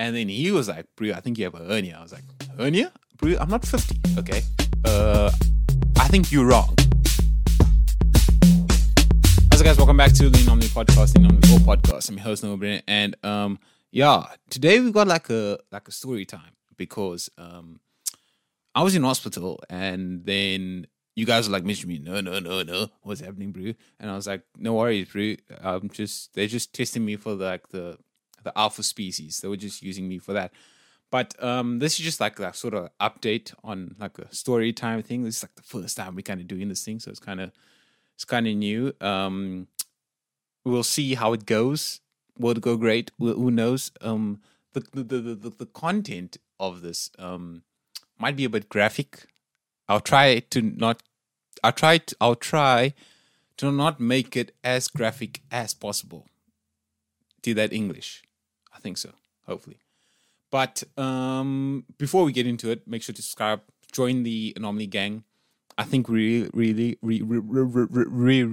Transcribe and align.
And 0.00 0.16
then 0.16 0.30
he 0.30 0.50
was 0.50 0.66
like, 0.66 0.86
Bru, 0.96 1.12
I 1.12 1.20
think 1.20 1.36
you 1.36 1.44
have 1.44 1.54
a 1.54 1.58
hernia. 1.58 1.98
I 1.98 2.02
was 2.02 2.14
like, 2.14 2.24
hernia? 2.56 2.90
Bru, 3.18 3.36
I'm 3.38 3.50
not 3.50 3.66
50, 3.66 4.00
okay? 4.20 4.40
Uh, 4.82 5.30
I 5.98 6.08
think 6.08 6.32
you're 6.32 6.46
wrong. 6.46 6.74
How's 9.50 9.60
it, 9.60 9.64
guys? 9.64 9.76
Welcome 9.76 9.98
back 9.98 10.14
to 10.14 10.30
the 10.30 10.40
Anomaly 10.40 10.68
Podcast, 10.68 11.12
the 11.12 11.18
Anomaly 11.18 11.46
4 11.48 11.76
Podcast. 11.76 12.08
I'm 12.08 12.16
your 12.16 12.24
host, 12.24 12.40
Brennan. 12.40 12.80
And 12.88 13.14
um, 13.22 13.58
yeah, 13.90 14.24
today 14.48 14.80
we've 14.80 14.94
got 14.94 15.06
like 15.06 15.28
a 15.28 15.58
like 15.70 15.86
a 15.86 15.92
story 15.92 16.24
time 16.24 16.56
because 16.78 17.28
um, 17.36 17.80
I 18.74 18.82
was 18.82 18.96
in 18.96 19.02
hospital 19.02 19.62
and 19.68 20.24
then 20.24 20.86
you 21.14 21.26
guys 21.26 21.46
were 21.46 21.52
like 21.52 21.64
messaging 21.64 21.88
me, 21.88 21.98
no, 21.98 22.22
no, 22.22 22.38
no, 22.38 22.62
no, 22.62 22.88
what's 23.02 23.20
happening, 23.20 23.52
bro? 23.52 23.74
And 23.98 24.10
I 24.10 24.16
was 24.16 24.26
like, 24.26 24.44
no 24.56 24.72
worries, 24.72 25.10
bro. 25.10 25.34
I'm 25.62 25.90
just 25.90 26.32
they're 26.32 26.46
just 26.46 26.72
testing 26.72 27.04
me 27.04 27.16
for 27.16 27.34
like 27.34 27.68
the 27.68 27.98
the 28.42 28.56
alpha 28.58 28.82
species. 28.82 29.40
They 29.40 29.48
were 29.48 29.56
just 29.56 29.82
using 29.82 30.08
me 30.08 30.18
for 30.18 30.32
that. 30.32 30.52
But 31.10 31.42
um, 31.42 31.80
this 31.80 31.98
is 31.98 32.04
just 32.04 32.20
like 32.20 32.38
a 32.38 32.54
sort 32.54 32.74
of 32.74 32.90
update 33.00 33.52
on 33.64 33.96
like 33.98 34.18
a 34.18 34.32
story 34.32 34.72
time 34.72 35.02
thing. 35.02 35.24
This 35.24 35.38
is 35.38 35.42
like 35.42 35.56
the 35.56 35.62
first 35.62 35.96
time 35.96 36.14
we're 36.14 36.22
kind 36.22 36.40
of 36.40 36.46
doing 36.46 36.68
this 36.68 36.84
thing, 36.84 37.00
so 37.00 37.10
it's 37.10 37.20
kind 37.20 37.40
of 37.40 37.50
it's 38.14 38.24
kind 38.24 38.46
of 38.46 38.54
new. 38.54 38.94
Um, 39.00 39.66
we'll 40.64 40.84
see 40.84 41.14
how 41.14 41.32
it 41.32 41.46
goes. 41.46 42.00
Will 42.38 42.52
it 42.52 42.60
go 42.60 42.76
great? 42.76 43.10
Who 43.18 43.50
knows? 43.50 43.90
Um, 44.00 44.40
the 44.72 44.80
the 44.92 45.02
the 45.02 45.34
the, 45.34 45.50
the 45.50 45.66
content 45.66 46.36
of 46.60 46.82
this 46.82 47.10
um 47.18 47.62
might 48.18 48.36
be 48.36 48.44
a 48.44 48.50
bit 48.50 48.68
graphic. 48.68 49.26
I'll 49.88 50.00
try 50.00 50.38
to 50.38 50.62
not. 50.62 51.02
I'll 51.64 51.72
try. 51.72 51.98
To, 51.98 52.16
I'll 52.20 52.36
try 52.36 52.94
to 53.56 53.72
not 53.72 53.98
make 53.98 54.36
it 54.36 54.54
as 54.62 54.86
graphic 54.86 55.42
as 55.50 55.74
possible. 55.74 56.26
Do 57.42 57.52
that 57.54 57.72
English. 57.72 58.22
I 58.80 58.82
think 58.82 58.96
so. 58.96 59.10
Hopefully. 59.46 59.76
But 60.50 60.82
um, 60.96 61.84
before 61.98 62.24
we 62.24 62.32
get 62.32 62.46
into 62.46 62.70
it, 62.70 62.88
make 62.88 63.02
sure 63.02 63.14
to 63.14 63.22
subscribe. 63.22 63.60
Join 63.92 64.22
the 64.22 64.54
Anomaly 64.56 64.86
Gang. 64.86 65.24
I 65.76 65.84
think 65.84 66.08
we 66.08 66.48
really, 66.54 66.98
really, 67.02 67.22
really, 67.22 68.04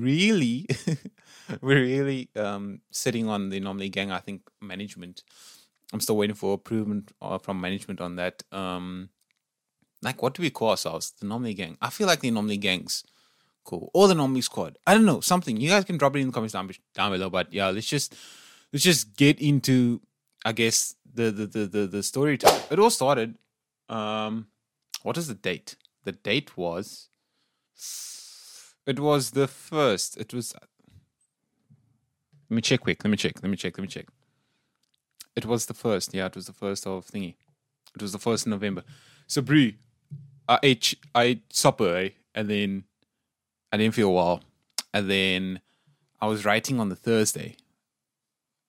really, 0.02 0.67
we're 1.61 1.81
really 1.81 2.29
um, 2.35 2.81
sitting 2.91 3.29
on 3.29 3.49
the 3.49 3.57
Anomaly 3.57 3.89
Gang. 3.89 4.11
I 4.11 4.19
think 4.19 4.41
management. 4.61 5.23
I'm 5.93 6.02
still 6.02 6.17
waiting 6.17 6.35
for 6.35 6.55
approval 6.55 7.03
from 7.41 7.61
management 7.61 8.02
on 8.02 8.17
that. 8.17 8.43
Um, 8.52 9.09
like, 10.02 10.21
what 10.21 10.33
do 10.33 10.41
we 10.41 10.49
call 10.49 10.71
ourselves? 10.71 11.11
The 11.11 11.25
Anomaly 11.25 11.53
Gang. 11.53 11.77
I 11.81 11.89
feel 11.89 12.07
like 12.07 12.19
the 12.19 12.27
Anomaly 12.27 12.57
Gangs. 12.57 13.03
Cool. 13.63 13.89
Or 13.93 14.07
the 14.07 14.13
Anomaly 14.13 14.41
Squad. 14.41 14.77
I 14.85 14.93
don't 14.93 15.05
know. 15.05 15.21
Something. 15.21 15.57
You 15.57 15.69
guys 15.69 15.85
can 15.85 15.97
drop 15.97 16.15
it 16.15 16.19
in 16.19 16.27
the 16.27 16.33
comments 16.33 16.53
down, 16.53 16.69
down 16.93 17.11
below. 17.11 17.30
But 17.30 17.53
yeah, 17.53 17.69
let's 17.69 17.87
just 17.87 18.13
let's 18.73 18.83
just 18.83 19.15
get 19.15 19.39
into 19.39 20.02
I 20.47 20.53
guess 20.53 20.95
the 21.13 21.29
the 21.29 21.45
the 21.45 21.65
the, 21.65 21.87
the 21.87 22.03
story 22.03 22.37
time. 22.37 22.61
It 22.71 22.79
all 22.79 22.89
started. 22.89 23.37
Um, 23.89 24.47
what 25.03 25.17
is 25.17 25.27
the 25.27 25.33
date? 25.33 25.75
The 26.05 26.13
date 26.13 26.55
was. 26.55 27.09
It 28.85 29.01
was 29.01 29.31
the 29.31 29.49
first. 29.49 30.15
It 30.15 30.33
was. 30.33 30.55
Let 32.49 32.55
me 32.55 32.61
check 32.61 32.79
quick. 32.79 33.03
Let 33.03 33.11
me 33.11 33.17
check. 33.17 33.43
Let 33.43 33.49
me 33.49 33.57
check. 33.57 33.77
Let 33.77 33.81
me 33.81 33.89
check. 33.89 34.07
It 35.35 35.45
was 35.45 35.65
the 35.65 35.73
first. 35.73 36.13
Yeah, 36.13 36.27
it 36.27 36.35
was 36.35 36.47
the 36.47 36.53
first 36.53 36.87
of 36.87 37.05
thingy. 37.07 37.35
It 37.93 38.01
was 38.01 38.13
the 38.13 38.23
first 38.27 38.45
of 38.45 38.51
November. 38.51 38.83
So, 39.27 39.41
Brie, 39.41 39.75
I 40.47 40.59
ate 40.63 40.93
I 41.13 41.23
ate 41.23 41.53
supper, 41.53 41.93
eh? 41.97 42.09
and 42.33 42.49
then 42.49 42.85
I 43.73 43.75
didn't 43.75 43.95
feel 43.95 44.13
well, 44.13 44.43
and 44.93 45.09
then 45.09 45.59
I 46.21 46.27
was 46.27 46.45
writing 46.45 46.79
on 46.79 46.87
the 46.87 46.95
Thursday, 46.95 47.57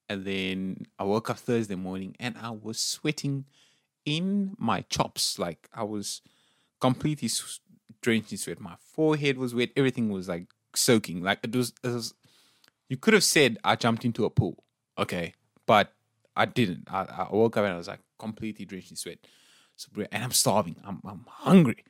and 0.08 0.24
then 0.24 0.86
I 0.98 1.04
woke 1.04 1.30
up 1.30 1.38
Thursday 1.38 1.74
morning 1.74 2.16
and 2.18 2.36
I 2.40 2.50
was 2.50 2.80
sweating 2.80 3.44
in 4.04 4.54
my 4.58 4.82
chops. 4.82 5.38
Like 5.38 5.68
I 5.74 5.84
was 5.84 6.22
completely 6.80 7.28
drenched 8.00 8.32
in 8.32 8.38
sweat. 8.38 8.60
My 8.60 8.76
forehead 8.94 9.38
was 9.38 9.54
wet. 9.54 9.70
Everything 9.76 10.08
was 10.10 10.28
like 10.28 10.46
soaking. 10.74 11.22
Like 11.22 11.40
it 11.42 11.54
was, 11.54 11.72
it 11.82 11.88
was 11.88 12.14
you 12.88 12.96
could 12.96 13.14
have 13.14 13.24
said 13.24 13.58
I 13.64 13.76
jumped 13.76 14.04
into 14.04 14.24
a 14.24 14.30
pool. 14.30 14.64
Okay. 14.96 15.34
But 15.66 15.92
I 16.34 16.46
didn't. 16.46 16.88
I, 16.90 17.26
I 17.28 17.28
woke 17.30 17.56
up 17.56 17.64
and 17.64 17.74
I 17.74 17.76
was 17.76 17.88
like 17.88 18.00
completely 18.18 18.64
drenched 18.64 18.90
in 18.90 18.96
sweat. 18.96 19.18
So, 19.76 19.90
and 20.10 20.24
I'm 20.24 20.32
starving. 20.32 20.76
I'm, 20.84 21.00
I'm 21.04 21.26
hungry. 21.28 21.84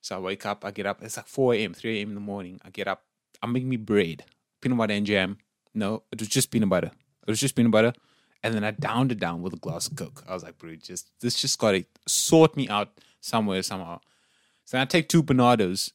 So 0.00 0.16
I 0.16 0.18
wake 0.20 0.46
up, 0.46 0.64
I 0.64 0.70
get 0.70 0.86
up. 0.86 1.02
It's 1.02 1.16
like 1.16 1.26
4 1.26 1.54
a.m., 1.54 1.74
3 1.74 1.98
a.m. 1.98 2.08
in 2.08 2.14
the 2.14 2.20
morning. 2.20 2.60
I 2.64 2.70
get 2.70 2.88
up. 2.88 3.02
I'm 3.42 3.52
making 3.52 3.68
me 3.68 3.76
bread, 3.76 4.24
peanut 4.60 4.78
butter 4.78 4.94
and 4.94 5.06
jam. 5.06 5.38
No, 5.74 6.02
it 6.10 6.18
was 6.18 6.28
just 6.28 6.50
peanut 6.50 6.68
butter. 6.68 6.92
It 7.28 7.30
was 7.30 7.40
just 7.40 7.54
peanut 7.54 7.70
butter. 7.72 7.92
And 8.42 8.54
then 8.54 8.64
I 8.64 8.70
downed 8.70 9.12
it 9.12 9.20
down 9.20 9.42
with 9.42 9.52
a 9.52 9.58
glass 9.58 9.86
of 9.86 9.96
Coke. 9.96 10.24
I 10.26 10.32
was 10.32 10.42
like, 10.42 10.56
bro, 10.56 10.74
just 10.76 11.10
this 11.20 11.38
just 11.38 11.58
gotta 11.58 11.84
sort 12.06 12.56
me 12.56 12.68
out 12.70 12.88
somewhere, 13.20 13.62
somehow. 13.62 14.00
So 14.64 14.80
I 14.80 14.86
take 14.86 15.10
two 15.10 15.22
Panados 15.22 15.92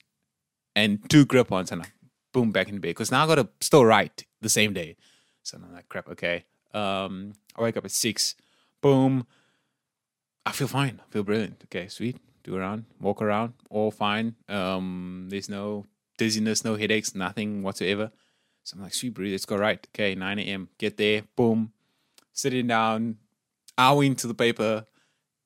and 0.75 1.09
two 1.09 1.25
Grippons 1.25 1.71
and 1.71 1.81
I 1.81 1.85
boom 2.33 2.51
back 2.51 2.69
in 2.69 2.75
bed. 2.75 2.89
Because 2.89 3.09
now 3.09 3.23
I 3.23 3.27
gotta 3.27 3.49
still 3.61 3.83
write 3.83 4.25
the 4.41 4.49
same 4.49 4.73
day. 4.73 4.95
So 5.41 5.57
I'm 5.57 5.73
like, 5.73 5.89
crap, 5.89 6.07
okay. 6.09 6.45
Um, 6.71 7.33
I 7.55 7.63
wake 7.63 7.77
up 7.77 7.85
at 7.85 7.91
six, 7.91 8.35
boom. 8.81 9.25
I 10.45 10.51
feel 10.51 10.67
fine. 10.67 11.01
I 11.03 11.11
feel 11.11 11.23
brilliant. 11.23 11.63
Okay, 11.65 11.87
sweet. 11.87 12.17
Do 12.43 12.55
around, 12.55 12.85
walk 12.99 13.23
around, 13.23 13.53
all 13.71 13.89
fine. 13.89 14.35
Um, 14.49 15.29
there's 15.29 15.49
no 15.49 15.87
dizziness, 16.19 16.63
no 16.63 16.75
headaches, 16.75 17.15
nothing 17.15 17.63
whatsoever. 17.63 18.11
So 18.63 18.77
I'm 18.77 18.83
like, 18.83 18.93
sweet 18.93 19.13
breathe, 19.13 19.33
let's 19.33 19.45
go 19.45 19.57
right. 19.57 19.85
Okay, 19.93 20.15
9 20.15 20.39
a.m. 20.39 20.69
Get 20.77 20.97
there, 20.97 21.23
boom, 21.35 21.73
sitting 22.31 22.67
down, 22.67 23.17
hour 23.77 24.03
into 24.03 24.25
the 24.27 24.33
paper, 24.33 24.85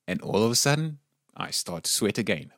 and 0.06 0.22
all 0.22 0.42
of 0.42 0.50
a 0.50 0.54
sudden, 0.54 0.98
I 1.36 1.50
start 1.50 1.84
to 1.84 1.90
sweat 1.90 2.18
again. 2.18 2.52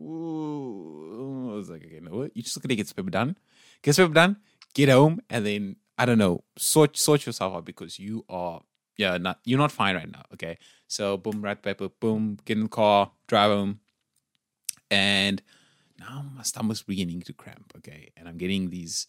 Ooh, 0.00 1.50
I 1.52 1.54
was 1.56 1.68
like, 1.68 1.84
okay, 1.84 2.00
no, 2.00 2.28
you 2.34 2.42
just 2.42 2.60
gonna 2.60 2.74
get 2.74 2.86
the 2.86 2.94
paper 2.94 3.10
done, 3.10 3.36
get 3.82 3.96
the 3.96 4.02
paper 4.02 4.14
done, 4.14 4.36
get 4.72 4.88
home, 4.88 5.20
and 5.28 5.44
then 5.44 5.76
I 5.98 6.06
don't 6.06 6.18
know, 6.18 6.44
sort 6.56 6.96
sort 6.96 7.26
yourself 7.26 7.54
out 7.56 7.64
because 7.64 7.98
you 7.98 8.24
are, 8.28 8.62
yeah, 8.96 9.18
not 9.18 9.40
you're 9.44 9.58
not 9.58 9.72
fine 9.72 9.96
right 9.96 10.10
now. 10.10 10.22
Okay, 10.32 10.58
so 10.86 11.16
boom, 11.16 11.42
write 11.42 11.62
paper, 11.62 11.88
boom, 11.88 12.38
get 12.44 12.56
in 12.56 12.64
the 12.64 12.68
car, 12.68 13.10
drive 13.26 13.50
home, 13.50 13.80
and 14.90 15.42
now 15.98 16.24
my 16.34 16.42
stomach's 16.42 16.82
beginning 16.82 17.20
to 17.22 17.32
cramp. 17.32 17.72
Okay, 17.78 18.10
and 18.16 18.28
I'm 18.28 18.36
getting 18.36 18.70
these 18.70 19.06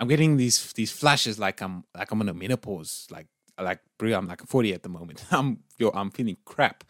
I'm 0.00 0.08
getting 0.08 0.38
these 0.38 0.72
these 0.72 0.90
flashes 0.90 1.38
like 1.38 1.60
I'm 1.60 1.84
like 1.96 2.10
I'm 2.10 2.20
on 2.22 2.28
a 2.28 2.34
menopause. 2.34 3.06
Like 3.10 3.26
like 3.60 3.80
bro, 3.98 4.14
I'm 4.14 4.26
like 4.26 4.44
40 4.46 4.72
at 4.72 4.82
the 4.82 4.88
moment. 4.88 5.24
I'm 5.30 5.58
yo, 5.78 5.90
I'm 5.90 6.10
feeling 6.10 6.38
crap. 6.46 6.84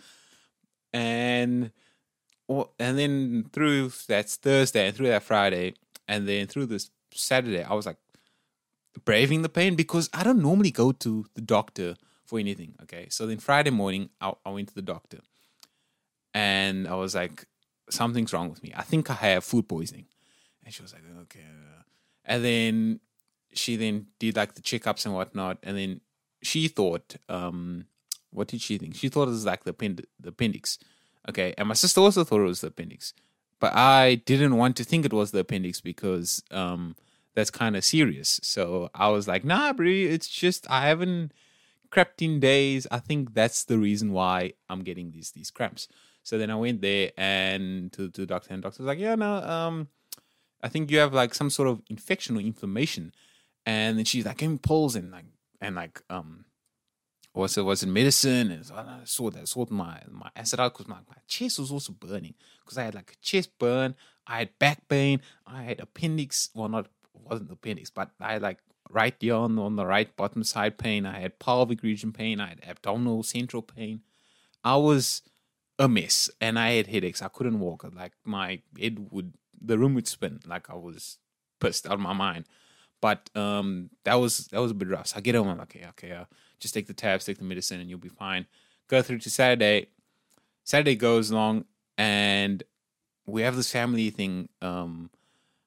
And 0.93 1.73
and 2.49 2.99
then 2.99 3.47
through 3.53 3.91
that's 4.07 4.37
Thursday 4.37 4.87
and 4.87 4.97
through 4.97 5.09
that 5.09 5.25
Friday 5.25 5.75
and 6.07 6.29
then 6.29 6.47
through 6.47 6.67
this 6.67 6.91
Saturday, 7.13 7.65
I 7.65 7.75
was 7.75 7.87
like 7.87 7.99
braving 9.05 9.43
the 9.43 9.49
pain 9.49 9.75
because 9.75 10.09
I 10.15 10.23
don't 10.23 10.41
normally 10.41 10.71
go 10.71 10.93
to 10.93 11.27
the 11.35 11.41
doctor 11.41 11.97
for 12.25 12.39
anything. 12.39 12.77
Okay. 12.83 13.09
So 13.11 13.27
then 13.27 13.39
Friday 13.39 13.71
morning 13.71 14.11
I, 14.21 14.33
I 14.47 14.51
went 14.51 14.69
to 14.69 14.75
the 14.75 14.83
doctor 14.83 15.19
and 16.33 16.87
I 16.87 16.95
was 16.95 17.17
like, 17.17 17.45
something's 17.91 18.33
wrong 18.33 18.51
with 18.51 18.63
me. 18.63 18.73
I 18.77 18.83
think 18.83 19.11
I 19.11 19.15
have 19.15 19.43
food 19.43 19.69
poisoning. 19.69 20.07
And 20.65 20.73
she 20.73 20.83
was 20.83 20.93
like, 20.93 21.03
okay. 21.23 21.41
Uh, 21.41 21.83
And 22.31 22.45
then 22.45 23.01
she 23.53 23.77
then 23.77 24.07
did 24.21 24.37
like 24.37 24.55
the 24.55 24.63
checkups 24.63 25.05
and 25.05 25.15
whatnot. 25.15 25.59
And 25.63 25.77
then 25.77 26.01
she 26.43 26.69
thought, 26.69 27.17
um, 27.29 27.87
what 28.31 28.49
did 28.49 28.63
she 28.63 28.79
think? 28.79 28.95
She 28.95 29.09
thought 29.09 29.29
it 29.29 29.33
was 29.33 29.45
like 29.45 29.65
the, 29.65 29.71
append- 29.71 30.07
the 30.19 30.29
appendix. 30.29 30.79
Okay. 31.29 31.53
And 31.59 31.69
my 31.69 31.75
sister 31.75 32.01
also 32.01 32.23
thought 32.25 32.41
it 32.41 32.45
was 32.45 32.61
the 32.61 32.69
appendix. 32.69 33.13
But 33.59 33.75
I 33.75 34.23
didn't 34.25 34.57
want 34.57 34.77
to 34.77 34.85
think 34.85 35.05
it 35.05 35.13
was 35.13 35.33
the 35.33 35.41
appendix 35.41 35.81
because 35.81 36.43
um, 36.51 36.97
that's 37.35 37.51
kind 37.51 37.77
of 37.77 37.85
serious. 37.85 38.41
So 38.43 38.91
I 38.95 39.09
was 39.09 39.29
like, 39.29 39.45
nah, 39.45 39.73
Brie, 39.73 40.07
it's 40.07 40.29
just 40.29 40.71
I 40.71 40.87
haven't 40.87 41.33
crept 41.91 42.23
in 42.23 42.41
days. 42.41 42.87
I 42.91 43.01
think 43.01 43.35
that's 43.35 43.65
the 43.65 43.77
reason 43.77 44.13
why 44.13 44.53
I'm 44.69 44.83
getting 44.83 45.11
these 45.11 45.33
these 45.33 45.51
cramps. 45.51 45.89
So 46.23 46.39
then 46.39 46.51
I 46.51 46.57
went 46.57 46.81
there 46.81 47.11
and 47.17 47.93
to, 47.93 48.09
to 48.09 48.21
the 48.23 48.27
doctor, 48.27 48.55
and 48.55 48.63
the 48.63 48.69
doctor 48.69 48.83
was 48.83 48.89
like, 48.89 48.99
yeah, 48.99 49.15
no, 49.15 49.35
um, 49.37 49.89
I 50.63 50.69
think 50.69 50.91
you 50.91 50.99
have 50.99 51.13
like 51.13 51.35
some 51.35 51.51
sort 51.51 51.69
of 51.69 51.83
infection 51.89 52.37
or 52.37 52.41
inflammation. 52.41 53.13
And 53.67 53.99
then 53.99 54.05
she's 54.05 54.27
like 54.27 54.39
giving 54.39 54.59
pills 54.59 54.97
and 54.97 55.11
like 55.11 55.27
and 55.61 55.77
like 55.77 56.03
um 56.11 56.45
was 57.35 57.57
it 57.57 57.63
was 57.63 57.83
it 57.83 57.87
medicine 57.87 58.51
and 58.51 58.67
so 58.67 58.75
I 58.75 59.01
saw 59.05 59.31
that 59.31 59.47
sorted 59.47 59.73
my 59.73 60.03
my 60.11 60.31
acid 60.35 60.59
out 60.59 60.73
because 60.73 60.89
my, 60.89 60.97
my 61.09 61.17
chest 61.29 61.59
was 61.59 61.71
also 61.71 61.93
burning 61.93 62.35
because 62.65 62.79
I 62.79 62.85
had 62.85 62.95
like 62.95 63.13
a 63.13 63.25
chest 63.25 63.51
burn, 63.59 63.95
I 64.27 64.39
had 64.41 64.59
back 64.59 64.89
pain, 64.89 65.21
I 65.47 65.63
had 65.63 65.81
appendix 65.81 66.51
well 66.55 66.69
not 66.69 66.89
wasn't 67.15 67.53
appendix, 67.53 67.91
but 67.91 68.11
I 68.21 68.35
had 68.35 68.43
like 68.43 68.59
right 68.91 69.15
here 69.21 69.37
on, 69.37 69.59
on 69.59 69.77
the 69.77 69.87
right 69.87 70.15
bottom 70.17 70.43
side 70.43 70.79
pain, 70.79 71.07
I 71.07 71.21
had 71.21 71.39
pelvic 71.39 71.83
region 71.83 72.13
pain, 72.13 72.41
I 72.41 72.49
had 72.49 72.61
abdominal 72.67 73.23
central 73.23 73.63
pain. 73.63 74.01
I 74.65 74.77
was 74.77 75.23
a 75.79 75.89
mess 75.89 76.31
and 76.41 76.59
I 76.59 76.73
had 76.73 76.89
headaches. 76.89 77.23
I 77.23 77.29
couldn't 77.29 77.61
walk. 77.61 77.85
Like 77.95 78.13
my 78.25 78.61
head 78.79 79.11
would 79.11 79.33
the 79.61 79.79
room 79.79 79.95
would 79.95 80.09
spin 80.09 80.41
like 80.47 80.71
I 80.71 80.75
was 80.75 81.19
pissed 81.61 81.87
out 81.87 81.95
of 81.95 82.01
my 82.01 82.13
mind. 82.13 82.47
But 83.01 83.31
um, 83.35 83.91
that 84.05 84.15
was 84.15 84.49
that 84.49 84.61
was 84.61 84.71
a 84.71 84.75
bit 84.75 84.89
rough. 84.89 85.09
So 85.09 85.17
I 85.17 85.21
get 85.21 85.35
home. 85.35 85.49
I'm 85.49 85.59
like, 85.59 85.75
okay, 85.75 85.87
okay, 85.91 86.09
yeah. 86.09 86.25
Just 86.59 86.75
take 86.75 86.87
the 86.87 86.95
tabs, 86.95 87.25
take 87.25 87.39
the 87.39 87.45
medicine, 87.45 87.81
and 87.81 87.89
you'll 87.89 87.99
be 87.99 88.09
fine. 88.09 88.47
Go 88.89 89.01
through 89.01 89.19
to 89.21 89.31
Saturday. 89.31 89.89
Saturday 90.65 90.97
goes 90.97 91.31
along, 91.31 91.65
and 91.97 92.63
we 93.27 93.43
have 93.43 93.57
this 93.57 93.73
family 93.73 94.11
thing. 94.11 94.51
Um, 94.61 95.11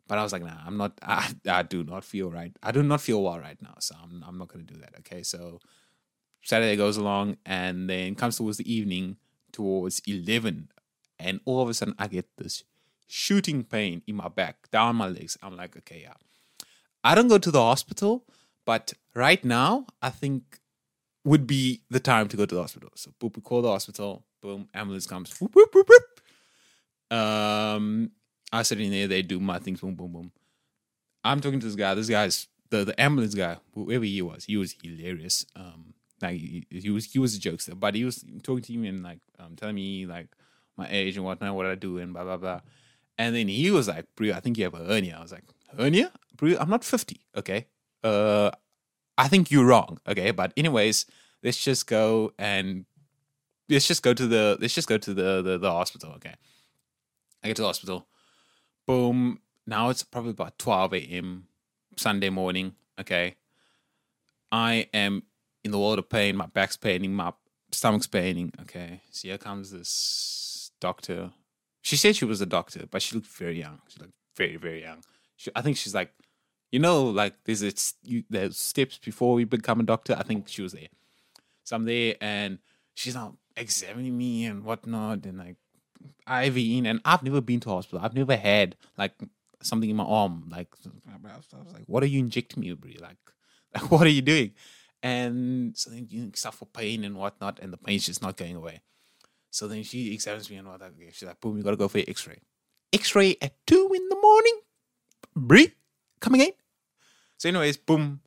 but 0.07 0.19
I 0.19 0.23
was 0.23 0.31
like, 0.31 0.43
nah, 0.43 0.57
I'm 0.65 0.77
not. 0.77 0.93
I, 1.01 1.33
I 1.47 1.63
do 1.63 1.83
not 1.83 2.03
feel 2.03 2.29
right. 2.29 2.55
I 2.61 2.71
do 2.71 2.83
not 2.83 3.01
feel 3.01 3.23
well 3.23 3.39
right 3.39 3.59
now, 3.61 3.75
so 3.79 3.95
I'm 4.01 4.23
I'm 4.27 4.37
not 4.37 4.49
gonna 4.49 4.63
do 4.63 4.75
that. 4.75 4.93
Okay, 4.99 5.23
so 5.23 5.59
Saturday 6.43 6.75
goes 6.75 6.97
along, 6.97 7.37
and 7.47 7.89
then 7.89 8.13
comes 8.13 8.37
towards 8.37 8.57
the 8.57 8.71
evening, 8.71 9.17
towards 9.51 10.03
eleven, 10.05 10.69
and 11.17 11.39
all 11.45 11.63
of 11.63 11.69
a 11.69 11.73
sudden 11.73 11.95
I 11.97 12.07
get 12.07 12.27
this 12.37 12.63
shooting 13.07 13.63
pain 13.63 14.01
in 14.07 14.15
my 14.15 14.27
back, 14.27 14.69
down 14.71 14.95
my 14.95 15.07
legs. 15.07 15.37
I'm 15.41 15.55
like, 15.55 15.77
okay, 15.77 16.01
yeah. 16.03 16.13
I 17.03 17.15
don't 17.15 17.27
go 17.27 17.37
to 17.37 17.51
the 17.51 17.61
hospital, 17.61 18.25
but 18.65 18.93
right 19.13 19.43
now 19.43 19.87
I 20.01 20.09
think 20.09 20.59
would 21.25 21.47
be 21.47 21.81
the 21.89 21.99
time 21.99 22.27
to 22.29 22.37
go 22.37 22.45
to 22.45 22.55
the 22.55 22.61
hospital. 22.61 22.89
So 22.95 23.11
boop, 23.19 23.35
we 23.35 23.41
call 23.41 23.61
the 23.61 23.69
hospital, 23.69 24.25
boom, 24.41 24.67
ambulance 24.73 25.07
comes, 25.07 25.39
whoop, 25.39 25.55
whoop, 25.55 25.73
whoop, 25.73 25.89
whoop. 25.89 27.17
Um, 27.17 28.11
I 28.51 28.63
sit 28.63 28.79
in 28.79 28.91
there, 28.91 29.07
they 29.07 29.21
do 29.21 29.39
my 29.39 29.59
things, 29.59 29.81
boom, 29.81 29.95
boom, 29.95 30.11
boom. 30.11 30.31
I'm 31.23 31.39
talking 31.39 31.59
to 31.59 31.65
this 31.65 31.75
guy. 31.75 31.93
This 31.93 32.09
guy's 32.09 32.47
the, 32.69 32.83
the 32.83 32.99
ambulance 32.99 33.35
guy, 33.35 33.57
whoever 33.73 34.03
he 34.03 34.21
was, 34.21 34.45
he 34.45 34.57
was 34.57 34.75
hilarious. 34.81 35.45
Um, 35.55 35.93
like 36.21 36.37
he, 36.37 36.65
he 36.69 36.89
was 36.89 37.05
he 37.05 37.19
was 37.19 37.35
a 37.35 37.39
jokester, 37.39 37.79
but 37.79 37.95
he 37.95 38.05
was 38.05 38.23
talking 38.43 38.63
to 38.63 38.77
me 38.77 38.87
and 38.87 39.03
like 39.03 39.19
um, 39.39 39.55
telling 39.55 39.75
me 39.75 40.05
like 40.05 40.27
my 40.77 40.87
age 40.89 41.15
and 41.17 41.25
whatnot, 41.25 41.55
what 41.55 41.65
I 41.65 41.75
do 41.75 41.97
and 41.97 42.13
blah 42.13 42.23
blah 42.23 42.37
blah. 42.37 42.61
And 43.17 43.35
then 43.35 43.47
he 43.47 43.69
was 43.71 43.87
like, 43.87 44.05
"Bro, 44.15 44.31
I 44.31 44.39
think 44.39 44.57
you 44.57 44.63
have 44.65 44.73
a 44.73 44.83
hernia." 44.85 45.17
I 45.17 45.21
was 45.21 45.31
like, 45.31 45.43
"Hernia? 45.77 46.11
Bro, 46.35 46.55
I'm 46.59 46.69
not 46.69 46.83
50, 46.83 47.21
okay? 47.37 47.67
Uh, 48.03 48.51
I 49.17 49.27
think 49.27 49.51
you're 49.51 49.65
wrong, 49.65 49.99
okay? 50.07 50.31
But 50.31 50.51
anyways, 50.57 51.05
let's 51.43 51.63
just 51.63 51.87
go 51.87 52.33
and 52.39 52.85
let's 53.69 53.87
just 53.87 54.03
go 54.03 54.13
to 54.13 54.27
the 54.27 54.57
let's 54.59 54.73
just 54.73 54.87
go 54.87 54.97
to 54.97 55.13
the 55.13 55.41
the, 55.41 55.57
the 55.57 55.71
hospital, 55.71 56.11
okay? 56.15 56.35
I 57.43 57.47
get 57.47 57.55
to 57.57 57.61
the 57.61 57.67
hospital. 57.67 58.07
Boom. 58.85 59.39
Now 59.65 59.89
it's 59.89 60.03
probably 60.03 60.31
about 60.31 60.57
12 60.57 60.93
a.m. 60.93 61.47
Sunday 61.97 62.29
morning, 62.29 62.75
okay? 62.99 63.35
I 64.51 64.89
am 64.93 65.23
in 65.63 65.71
the 65.71 65.79
world 65.79 65.99
of 65.99 66.09
pain. 66.09 66.35
My 66.35 66.47
back's 66.47 66.77
paining, 66.77 67.13
my 67.13 67.33
stomach's 67.71 68.07
paining. 68.07 68.51
Okay, 68.61 69.01
so 69.11 69.27
here 69.27 69.37
comes 69.37 69.71
this 69.71 70.71
doctor. 70.79 71.31
She 71.83 71.95
said 71.95 72.15
she 72.15 72.25
was 72.25 72.41
a 72.41 72.47
doctor, 72.47 72.85
but 72.89 73.03
she 73.03 73.15
looked 73.15 73.27
very 73.27 73.59
young. 73.59 73.79
She 73.87 73.99
looked 73.99 74.13
very, 74.35 74.55
very 74.55 74.81
young. 74.81 75.03
She, 75.35 75.51
I 75.55 75.61
think 75.61 75.77
she's 75.77 75.93
like, 75.93 76.11
you 76.71 76.79
know, 76.79 77.03
like 77.03 77.35
there's 77.45 77.61
a, 77.61 77.71
you, 78.01 78.23
there's 78.29 78.57
steps 78.57 78.97
before 78.97 79.35
we 79.35 79.43
become 79.43 79.79
a 79.79 79.83
doctor. 79.83 80.15
I 80.17 80.23
think 80.23 80.47
she 80.47 80.63
was 80.63 80.73
there. 80.73 80.87
So 81.63 81.75
I'm 81.75 81.85
there, 81.85 82.15
and 82.19 82.57
she's 82.95 83.13
now 83.13 83.37
examining 83.55 84.17
me 84.17 84.45
and 84.45 84.63
whatnot, 84.63 85.25
and 85.27 85.37
like 85.37 85.57
IV 86.27 86.57
in. 86.57 86.87
And 86.87 86.99
I've 87.05 87.21
never 87.21 87.41
been 87.41 87.59
to 87.59 87.69
hospital. 87.69 88.03
I've 88.03 88.15
never 88.15 88.35
had 88.35 88.75
like 88.97 89.13
something 89.61 89.89
in 89.89 89.95
my 89.95 90.03
arm. 90.03 90.49
Like 90.49 90.69
I 90.83 91.37
was 91.37 91.73
like, 91.73 91.83
what 91.85 92.01
are 92.01 92.07
you 92.07 92.19
injecting 92.19 92.61
me, 92.61 92.73
with? 92.73 92.99
Like, 92.99 93.17
like 93.75 93.91
what 93.91 94.07
are 94.07 94.09
you 94.09 94.23
doing? 94.23 94.53
and 95.03 95.77
so 95.77 95.91
you 95.91 96.31
suffer 96.33 96.65
pain 96.65 97.03
and 97.03 97.17
whatnot, 97.17 97.59
and 97.61 97.71
the 97.71 97.77
pain's 97.77 98.05
just 98.05 98.21
not 98.21 98.37
going 98.37 98.55
away. 98.55 98.81
So 99.53 99.67
then 99.67 99.83
she 99.83 100.11
examines 100.15 100.49
me 100.49 100.55
and 100.55 100.67
what 100.67 100.81
okay, 100.81 101.11
she's 101.13 101.27
like, 101.27 101.39
boom, 101.39 101.55
you 101.55 101.63
gotta 101.63 101.77
go 101.77 101.87
for 101.87 101.99
your 101.99 102.09
x-ray. 102.09 102.39
X-ray 102.91 103.37
at 103.39 103.53
two 103.67 103.91
in 103.95 104.09
the 104.09 104.15
morning. 104.19 104.61
Brie, 105.35 105.71
coming 106.19 106.41
in. 106.41 106.51
So, 107.37 107.49
anyways, 107.49 107.77
boom, 107.77 108.21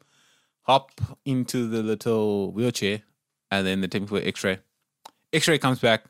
hop 0.63 0.93
into 1.25 1.67
the 1.67 1.83
little 1.83 2.53
wheelchair, 2.53 3.03
and 3.51 3.67
then 3.67 3.81
they 3.81 3.89
take 3.89 4.03
me 4.03 4.07
for 4.07 4.21
X-ray. 4.21 4.61
X-ray 5.33 5.59
comes 5.59 5.81
back. 5.81 6.05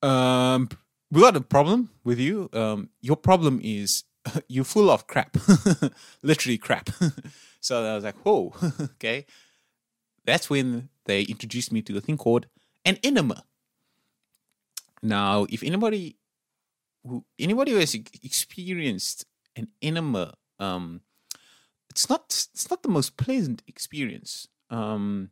Um, 0.00 0.70
we 1.10 1.20
got 1.20 1.36
a 1.36 1.42
problem 1.42 1.90
with 2.04 2.18
you. 2.18 2.48
Um, 2.54 2.88
your 3.02 3.16
problem 3.16 3.60
is 3.62 4.04
you're 4.48 4.64
full 4.64 4.90
of 4.90 5.06
crap, 5.06 5.36
literally 6.22 6.56
crap. 6.56 6.88
so 7.60 7.84
I 7.84 7.96
was 7.96 8.04
like, 8.04 8.16
whoa, 8.24 8.54
okay. 8.80 9.26
That's 10.24 10.48
when 10.48 10.88
they 11.04 11.24
introduced 11.24 11.70
me 11.70 11.82
to 11.82 11.98
a 11.98 12.00
thing 12.00 12.16
called 12.16 12.46
an 12.86 12.96
enema. 13.02 13.44
Now, 15.02 15.46
if 15.50 15.62
anybody 15.62 16.16
who 17.06 17.24
anybody 17.38 17.72
who 17.72 17.78
has 17.78 17.94
experienced 17.94 19.24
an 19.56 19.68
enema, 19.80 20.34
um, 20.58 21.02
it's 21.90 22.08
not 22.08 22.46
it's 22.52 22.70
not 22.70 22.82
the 22.82 22.88
most 22.88 23.16
pleasant 23.16 23.62
experience. 23.66 24.48
Um, 24.70 25.30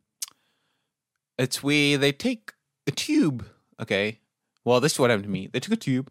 it's 1.38 1.62
where 1.62 1.98
they 1.98 2.12
take 2.12 2.52
a 2.86 2.90
tube. 2.90 3.46
Okay, 3.80 4.20
well, 4.64 4.80
this 4.80 4.92
is 4.92 4.98
what 4.98 5.10
happened 5.10 5.24
to 5.24 5.30
me. 5.30 5.48
They 5.48 5.60
took 5.60 5.74
a 5.74 5.76
tube. 5.76 6.10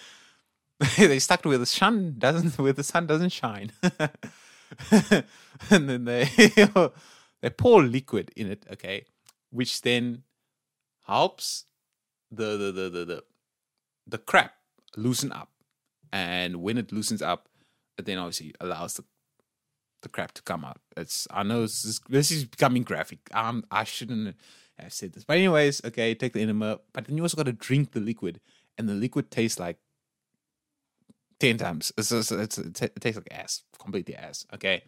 they 0.98 1.20
stuck 1.20 1.46
it 1.46 1.50
where 1.50 1.58
the 1.58 1.66
sun 1.66 2.16
doesn't 2.18 2.58
where 2.58 2.74
the 2.74 2.84
sun 2.84 3.08
doesn't 3.08 3.32
shine. 3.32 3.72
and 4.92 5.90
then 5.90 6.06
they 6.06 6.30
they 7.42 7.50
pour 7.50 7.84
liquid 7.84 8.32
in 8.36 8.52
it, 8.52 8.66
okay, 8.72 9.06
which 9.50 9.82
then 9.82 10.24
helps 11.06 11.66
the 12.32 12.58
the 12.58 12.72
the 12.72 12.90
the 12.90 13.06
the, 13.06 13.24
the 14.08 14.18
crap 14.18 14.54
loosen 14.96 15.32
up. 15.32 15.50
And 16.14 16.62
when 16.62 16.78
it 16.78 16.94
loosens 16.94 17.22
up, 17.22 17.50
it 17.98 18.06
then 18.06 18.18
obviously 18.18 18.54
allows 18.62 18.94
the 18.94 19.04
the 20.02 20.10
crap 20.10 20.32
to 20.34 20.42
come 20.42 20.64
out. 20.64 20.80
It's 20.96 21.28
I 21.32 21.44
know 21.44 21.62
this 21.62 21.84
is, 21.84 22.00
this 22.08 22.32
is 22.32 22.46
becoming 22.46 22.84
graphic. 22.84 23.20
Um, 23.34 23.66
I 23.72 23.84
shouldn't 23.84 24.36
have 24.80 24.94
said 24.94 25.14
this, 25.14 25.24
but 25.26 25.38
anyways, 25.38 25.84
okay, 25.84 26.14
take 26.16 26.34
the 26.34 26.42
enema, 26.42 26.80
but 26.94 27.06
then 27.06 27.18
you 27.18 27.24
also 27.24 27.36
got 27.36 27.48
to 27.48 27.52
drink 27.52 27.92
the 27.92 28.00
liquid, 28.00 28.40
and 28.78 28.88
the 28.88 28.94
liquid 28.94 29.32
tastes 29.32 29.60
like 29.60 29.78
ten 31.40 31.58
times. 31.58 31.92
It's, 31.98 32.12
it's, 32.12 32.32
it's, 32.32 32.58
it 32.58 33.02
tastes 33.02 33.18
like 33.18 33.28
ass, 33.32 33.64
completely 33.80 34.16
ass. 34.16 34.46
Okay, 34.54 34.84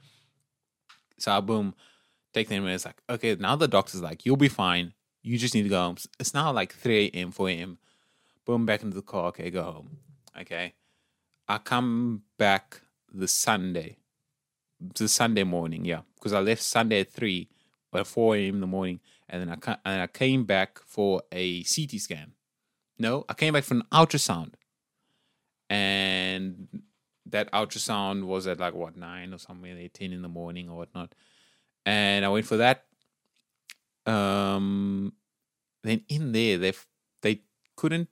so 1.18 1.32
I 1.32 1.42
boom, 1.42 1.76
take 2.34 2.48
the 2.48 2.56
enema. 2.56 2.72
It's 2.72 2.86
like 2.86 3.02
okay, 3.10 3.36
now 3.36 3.56
the 3.56 3.68
doctor's 3.68 4.02
like, 4.02 4.26
you'll 4.26 4.38
be 4.38 4.48
fine. 4.48 4.94
You 5.22 5.38
just 5.38 5.54
need 5.54 5.64
to 5.64 5.70
go 5.70 5.82
home. 5.82 5.98
It's 6.20 6.34
now 6.34 6.52
like 6.52 6.74
three 6.74 7.12
a.m., 7.14 7.32
four 7.32 7.50
a.m. 7.50 7.78
Boom, 8.46 8.66
back 8.66 8.84
into 8.84 8.96
the 8.96 9.02
car. 9.02 9.26
Okay, 9.28 9.50
go 9.50 9.64
home. 9.64 9.98
Okay, 10.40 10.74
I 11.48 11.58
come 11.58 12.24
back 12.38 12.82
the 13.12 13.28
Sunday 13.28 13.98
the 14.80 15.08
Sunday 15.08 15.44
morning, 15.44 15.86
yeah, 15.86 16.02
because 16.16 16.34
I 16.34 16.40
left 16.40 16.62
Sunday 16.62 17.02
at 17.02 17.12
three 17.12 17.50
or 17.92 18.04
four 18.04 18.36
a.m. 18.36 18.56
in 18.56 18.62
the 18.62 18.68
morning, 18.68 19.00
and 19.28 19.42
then 19.42 19.50
I 19.50 19.78
and 19.86 20.02
I 20.02 20.08
came 20.08 20.46
back 20.46 20.80
for 20.86 21.22
a 21.32 21.64
CT 21.64 22.00
scan. 22.00 22.34
No, 22.98 23.26
I 23.30 23.34
came 23.34 23.54
back 23.54 23.64
for 23.64 23.76
an 23.76 23.84
ultrasound, 23.92 24.54
and 25.70 26.68
that 27.26 27.52
ultrasound 27.52 28.26
was 28.26 28.48
at 28.48 28.60
like 28.60 28.74
what 28.74 28.96
nine 28.96 29.34
or 29.34 29.38
somewhere 29.38 29.76
there, 29.76 29.90
ten 29.90 30.14
in 30.14 30.22
the 30.22 30.30
morning 30.30 30.70
or 30.70 30.78
whatnot, 30.78 31.14
and 31.86 32.26
I 32.26 32.30
went 32.30 32.46
for 32.46 32.58
that. 32.58 32.86
Um, 34.10 35.14
then 35.84 36.02
in 36.10 36.32
there 36.32 36.58
they 36.58 36.74
they 37.22 37.42
couldn't 37.76 38.10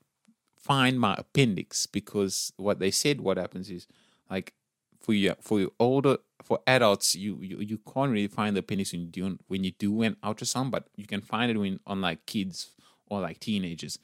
find 0.57 0.99
my 0.99 1.15
appendix 1.17 1.85
because 1.87 2.51
what 2.57 2.79
they 2.79 2.91
said 2.91 3.21
what 3.21 3.37
happens 3.37 3.69
is 3.69 3.87
like 4.29 4.53
for 4.99 5.13
you 5.13 5.33
for 5.41 5.59
your 5.59 5.71
older 5.79 6.17
for 6.43 6.59
adults 6.67 7.15
you, 7.15 7.37
you 7.41 7.59
you 7.59 7.77
can't 7.77 8.11
really 8.11 8.27
find 8.27 8.55
the 8.55 8.59
appendix 8.59 8.91
when 8.91 9.01
you 9.01 9.07
do 9.07 9.39
when 9.47 9.63
you 9.63 9.71
do 9.71 10.01
an 10.01 10.15
ultrasound 10.23 10.71
but 10.71 10.87
you 10.95 11.05
can 11.05 11.21
find 11.21 11.51
it 11.51 11.57
when 11.57 11.79
on 11.87 12.01
like 12.01 12.25
kids 12.25 12.69
or 13.09 13.21
like 13.21 13.39
teenagers. 13.39 13.99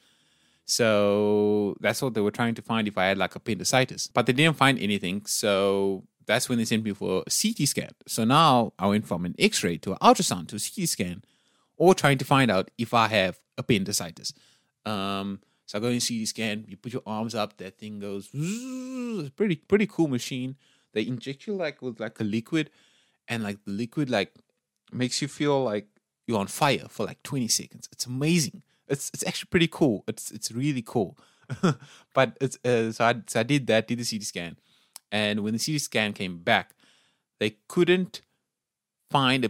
So 0.66 1.76
that's 1.80 2.00
what 2.00 2.14
they 2.14 2.22
were 2.22 2.30
trying 2.30 2.54
to 2.54 2.62
find 2.62 2.88
if 2.88 2.96
i 2.96 3.04
had 3.04 3.18
like 3.18 3.34
appendicitis 3.36 4.06
but 4.06 4.26
they 4.26 4.32
didn't 4.32 4.56
find 4.56 4.78
anything. 4.78 5.26
So 5.26 6.04
that's 6.26 6.48
when 6.48 6.56
they 6.56 6.64
sent 6.64 6.84
me 6.84 6.92
for 6.94 7.22
a 7.26 7.30
ct 7.30 7.68
scan. 7.68 7.90
So 8.06 8.24
now 8.24 8.72
i 8.78 8.86
went 8.86 9.06
from 9.06 9.24
an 9.26 9.34
x-ray 9.38 9.76
to 9.78 9.92
an 9.92 9.98
ultrasound 9.98 10.48
to 10.48 10.56
a 10.56 10.58
ct 10.58 10.88
scan 10.88 11.22
or 11.76 11.94
trying 11.94 12.18
to 12.18 12.24
find 12.24 12.50
out 12.50 12.70
if 12.78 12.94
i 12.94 13.08
have 13.08 13.40
appendicitis. 13.58 14.32
Um 14.84 15.40
so 15.66 15.78
I 15.78 15.80
go 15.80 15.88
and 15.88 16.06
CT 16.06 16.28
scan. 16.28 16.66
You 16.68 16.76
put 16.76 16.92
your 16.92 17.02
arms 17.06 17.34
up, 17.34 17.56
that 17.56 17.78
thing 17.78 17.98
goes. 17.98 18.28
It's 18.34 19.30
pretty 19.30 19.56
pretty 19.56 19.86
cool 19.86 20.08
machine. 20.08 20.56
They 20.92 21.06
inject 21.06 21.46
you 21.46 21.54
like 21.54 21.80
with 21.80 22.00
like 22.00 22.20
a 22.20 22.24
liquid 22.24 22.70
and 23.28 23.42
like 23.42 23.64
the 23.64 23.70
liquid 23.72 24.10
like 24.10 24.34
makes 24.92 25.22
you 25.22 25.28
feel 25.28 25.64
like 25.64 25.86
you're 26.26 26.38
on 26.38 26.46
fire 26.46 26.86
for 26.88 27.06
like 27.06 27.22
20 27.22 27.48
seconds. 27.48 27.88
It's 27.92 28.06
amazing. 28.06 28.62
It's 28.88 29.10
it's 29.14 29.26
actually 29.26 29.48
pretty 29.50 29.68
cool. 29.68 30.04
It's 30.06 30.30
it's 30.30 30.52
really 30.52 30.82
cool. 30.82 31.16
But 32.14 32.36
it's 32.40 32.58
uh, 32.64 32.92
so, 32.92 33.04
I, 33.04 33.14
so 33.26 33.40
I 33.40 33.42
did 33.42 33.66
that 33.66 33.88
did 33.88 33.98
the 33.98 34.04
CT 34.04 34.22
scan. 34.24 34.56
And 35.10 35.40
when 35.40 35.54
the 35.54 35.58
CT 35.64 35.80
scan 35.80 36.12
came 36.12 36.38
back 36.38 36.74
they 37.38 37.56
couldn't 37.68 38.22
find 39.10 39.44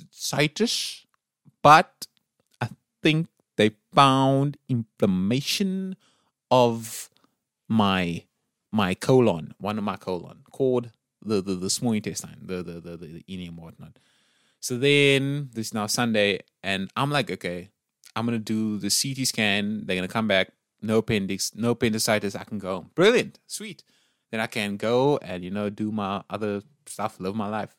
appendicitis 0.00 1.04
but 1.64 2.06
I 2.60 2.68
think 3.02 3.28
they 3.56 3.70
found 3.94 4.58
inflammation 4.68 5.96
of 6.50 7.08
my 7.68 8.24
my 8.70 8.92
colon, 8.94 9.54
one 9.58 9.78
of 9.78 9.84
my 9.84 9.96
colon, 9.96 10.42
called 10.50 10.90
the 11.24 11.40
the, 11.40 11.54
the 11.54 11.70
small 11.70 11.92
intestine, 11.92 12.38
the 12.42 12.62
the 12.62 12.80
the 12.80 12.96
the, 12.96 13.06
the 13.06 13.24
ileum 13.28 13.56
whatnot. 13.58 13.98
So 14.60 14.76
then 14.76 15.50
this 15.54 15.68
is 15.68 15.74
now 15.74 15.86
Sunday, 15.86 16.40
and 16.62 16.90
I'm 16.96 17.10
like, 17.10 17.30
okay, 17.30 17.70
I'm 18.14 18.26
gonna 18.26 18.38
do 18.38 18.78
the 18.78 18.90
CT 18.90 19.26
scan. 19.26 19.86
They're 19.86 19.96
gonna 19.96 20.08
come 20.08 20.28
back, 20.28 20.52
no 20.82 20.98
appendix, 20.98 21.54
no 21.54 21.70
appendicitis. 21.70 22.34
I 22.34 22.44
can 22.44 22.58
go. 22.58 22.86
Brilliant, 22.94 23.38
sweet. 23.46 23.82
Then 24.30 24.40
I 24.40 24.46
can 24.48 24.76
go 24.76 25.18
and 25.18 25.44
you 25.44 25.50
know 25.50 25.70
do 25.70 25.90
my 25.90 26.22
other 26.28 26.62
stuff, 26.86 27.20
live 27.20 27.34
my 27.34 27.48
life. 27.48 27.74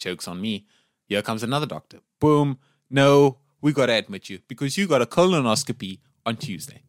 Jokes 0.00 0.26
on 0.26 0.40
me. 0.40 0.66
Here 1.06 1.22
comes 1.22 1.42
another 1.42 1.66
doctor. 1.66 2.00
Boom. 2.18 2.58
No, 2.88 3.38
we 3.60 3.72
gotta 3.72 3.92
admit 3.92 4.28
you 4.28 4.40
because 4.48 4.76
you 4.76 4.88
got 4.88 5.02
a 5.02 5.06
colonoscopy 5.06 6.00
on 6.26 6.36
Tuesday. 6.36 6.82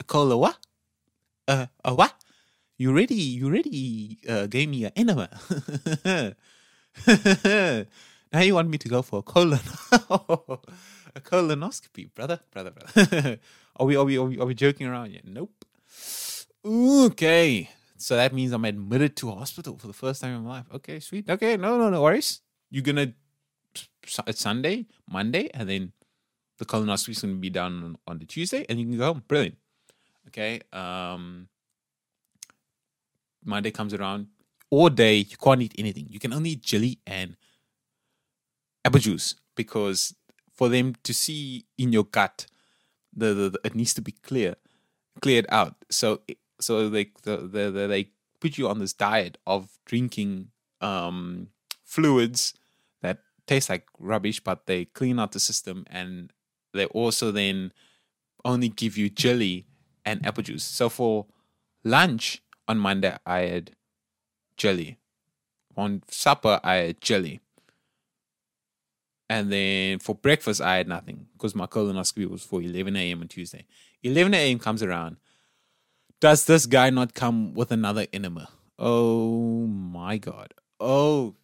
A 0.00 0.04
colon 0.04 0.38
what? 0.38 0.58
Uh, 1.46 1.66
a 1.84 1.94
what? 1.94 2.14
You 2.76 2.90
already, 2.90 3.14
you 3.14 3.46
already 3.46 4.18
uh, 4.28 4.46
gave 4.46 4.68
me 4.68 4.84
an 4.84 4.92
enema. 4.96 5.28
now 8.32 8.40
you 8.40 8.54
want 8.54 8.68
me 8.68 8.78
to 8.78 8.88
go 8.88 9.02
for 9.02 9.18
a 9.18 9.22
colon, 9.22 9.60
a 9.92 11.20
colonoscopy, 11.20 12.14
brother, 12.14 12.40
brother, 12.52 12.70
brother. 12.70 13.38
are 13.76 13.86
we, 13.86 13.96
are 13.96 14.04
we, 14.04 14.16
are 14.16 14.24
we, 14.24 14.38
are 14.38 14.46
we 14.46 14.54
joking 14.54 14.86
around 14.86 15.10
yet? 15.10 15.26
Nope. 15.26 15.64
Okay, 16.64 17.70
so 17.98 18.16
that 18.16 18.32
means 18.32 18.52
I'm 18.52 18.64
admitted 18.64 19.16
to 19.16 19.30
hospital 19.30 19.76
for 19.78 19.86
the 19.86 19.92
first 19.92 20.20
time 20.20 20.34
in 20.36 20.42
my 20.42 20.58
life. 20.58 20.66
Okay, 20.74 21.00
sweet. 21.00 21.28
Okay, 21.28 21.56
no, 21.56 21.78
no, 21.78 21.90
no 21.90 22.02
worries. 22.02 22.40
You're 22.70 22.84
gonna 22.84 23.12
it's 24.26 24.40
Sunday, 24.40 24.86
Monday, 25.10 25.50
and 25.54 25.68
then 25.68 25.92
the 26.58 26.64
colonoscopy 26.64 27.10
is 27.10 27.20
gonna 27.20 27.34
be 27.34 27.50
done 27.50 27.82
on, 27.84 27.96
on 28.06 28.18
the 28.18 28.24
Tuesday, 28.24 28.64
and 28.68 28.80
you 28.80 28.86
can 28.86 28.96
go 28.96 29.06
home. 29.06 29.22
Brilliant. 29.28 29.56
Okay. 30.28 30.60
Um, 30.72 31.48
Monday 33.44 33.70
comes 33.70 33.94
around, 33.94 34.28
all 34.70 34.90
day 34.90 35.16
you 35.16 35.36
can't 35.36 35.62
eat 35.62 35.74
anything. 35.78 36.06
You 36.10 36.18
can 36.18 36.32
only 36.32 36.50
eat 36.50 36.62
jelly 36.62 36.98
and 37.06 37.36
apple 38.84 39.00
juice 39.00 39.34
because 39.56 40.14
for 40.52 40.68
them 40.68 40.94
to 41.04 41.14
see 41.14 41.66
in 41.78 41.92
your 41.92 42.04
gut, 42.04 42.46
the, 43.14 43.32
the, 43.34 43.50
the 43.50 43.60
it 43.64 43.74
needs 43.74 43.94
to 43.94 44.02
be 44.02 44.12
clear, 44.12 44.56
cleared 45.22 45.46
out. 45.48 45.76
So 45.90 46.20
so 46.60 46.88
they 46.88 47.10
the, 47.22 47.36
the, 47.36 47.86
they 47.86 48.10
put 48.40 48.58
you 48.58 48.68
on 48.68 48.78
this 48.78 48.92
diet 48.92 49.38
of 49.46 49.68
drinking 49.84 50.48
um, 50.80 51.48
fluids 51.84 52.54
that 53.02 53.18
taste 53.46 53.68
like 53.68 53.86
rubbish, 53.98 54.40
but 54.40 54.66
they 54.66 54.84
clean 54.84 55.18
out 55.18 55.32
the 55.32 55.40
system 55.40 55.84
and 55.90 56.32
they 56.72 56.86
also 56.86 57.30
then 57.30 57.72
only 58.44 58.68
give 58.68 58.96
you 58.96 59.08
jelly 59.08 59.66
and 60.04 60.24
apple 60.24 60.42
juice. 60.42 60.62
So 60.62 60.88
for 60.88 61.26
lunch 61.84 62.42
on 62.66 62.78
Monday, 62.78 63.16
I 63.26 63.40
had 63.40 63.72
jelly. 64.56 64.98
On 65.76 66.02
supper, 66.08 66.60
I 66.64 66.74
had 66.74 67.00
jelly. 67.00 67.40
And 69.30 69.52
then 69.52 69.98
for 69.98 70.14
breakfast, 70.14 70.60
I 70.60 70.76
had 70.76 70.88
nothing 70.88 71.26
because 71.34 71.54
my 71.54 71.66
colonoscopy 71.66 72.28
was 72.28 72.42
for 72.42 72.62
11 72.62 72.96
a.m. 72.96 73.20
on 73.20 73.28
Tuesday. 73.28 73.66
11 74.02 74.32
a.m. 74.34 74.58
comes 74.58 74.82
around. 74.82 75.16
Does 76.20 76.46
this 76.46 76.66
guy 76.66 76.90
not 76.90 77.14
come 77.14 77.54
with 77.54 77.70
another 77.70 78.06
enema? 78.12 78.48
Oh 78.78 79.66
my 79.66 80.18
God. 80.18 80.52
Oh, 80.80 81.34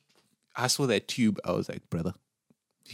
I 0.57 0.67
saw 0.67 0.87
that 0.87 1.09
tube. 1.09 1.39
I 1.45 1.53
was 1.53 1.69
like, 1.69 1.89
brother, 1.91 2.15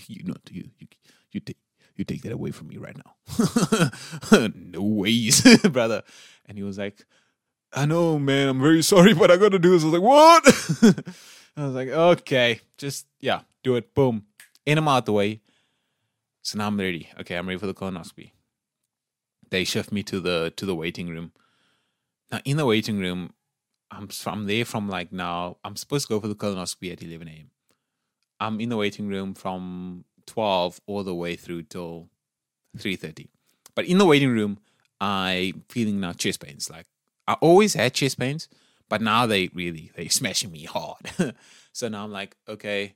you 0.07 0.25
know, 0.25 0.35
you, 0.51 0.71
you, 0.79 0.87
you 1.33 1.41
take, 1.41 1.59
you 1.97 2.05
take 2.05 2.23
that 2.23 2.33
away 2.33 2.51
from 2.51 2.69
me 2.69 2.77
right 2.77 2.97
now. 2.97 4.51
no 4.55 4.83
ways, 4.83 5.43
brother. 5.71 6.03
And 6.47 6.59
he 6.59 6.65
was 6.65 6.79
like, 6.79 7.05
I 7.73 7.87
know, 7.87 8.19
man, 8.19 8.49
I'm 8.49 8.61
very 8.61 8.83
sorry, 8.83 9.15
but 9.15 9.31
I 9.31 9.37
gotta 9.37 9.59
do 9.59 9.71
this. 9.71 9.83
I 9.83 9.87
was 9.87 9.95
like, 9.95 10.03
what? 10.03 11.07
I 11.57 11.65
was 11.65 11.75
like, 11.75 11.89
okay, 11.89 12.61
just 12.79 13.07
yeah, 13.21 13.43
do 13.63 13.77
it. 13.77 13.95
Boom. 13.95 14.27
Him 14.67 14.89
out 14.89 15.07
the 15.07 15.13
way. 15.13 15.41
So 16.43 16.59
now 16.59 16.69
I'm 16.69 16.79
ready. 16.79 17.09
Okay, 17.21 17.37
I'm 17.37 17.47
ready 17.47 17.59
for 17.59 17.67
the 17.67 17.75
colonoscopy. 17.75 18.33
They 19.51 19.65
shift 19.65 19.93
me 19.93 20.03
to 20.05 20.21
the 20.21 20.53
to 20.57 20.65
the 20.65 20.75
waiting 20.75 21.09
room. 21.09 21.33
Now 22.31 22.41
in 22.45 22.57
the 22.57 22.67
waiting 22.67 22.99
room, 22.99 23.35
I'm 23.91 24.09
from 24.09 24.47
there 24.47 24.65
from 24.65 24.89
like 24.89 25.13
now. 25.13 25.57
I'm 25.65 25.77
supposed 25.77 26.07
to 26.07 26.15
go 26.15 26.21
for 26.21 26.29
the 26.29 26.35
colonoscopy 26.35 26.93
at 26.93 27.03
11 27.03 27.29
a.m. 27.29 27.51
I'm 28.39 28.61
in 28.61 28.69
the 28.69 28.77
waiting 28.77 29.09
room 29.09 29.35
from 29.35 30.05
12 30.27 30.81
all 30.87 31.03
the 31.03 31.15
way 31.15 31.37
through 31.37 31.65
till 31.65 32.09
3:30. 32.79 33.29
But 33.75 33.87
in 33.87 33.99
the 33.99 34.07
waiting 34.07 34.31
room, 34.31 34.59
I'm 35.01 35.65
feeling 35.69 36.01
now 36.01 36.13
chest 36.13 36.41
pains, 36.41 36.71
like 36.71 36.87
I 37.27 37.35
always 37.35 37.75
had 37.75 37.95
chest 37.95 38.19
pains, 38.19 38.49
but 38.89 39.01
now 39.01 39.27
they 39.27 39.49
really 39.49 39.91
they 39.97 40.09
smashing 40.21 40.53
me 40.53 40.65
hard. 40.65 41.11
so 41.73 41.89
now 41.89 42.05
I'm 42.05 42.13
like, 42.13 42.37
okay, 42.49 42.95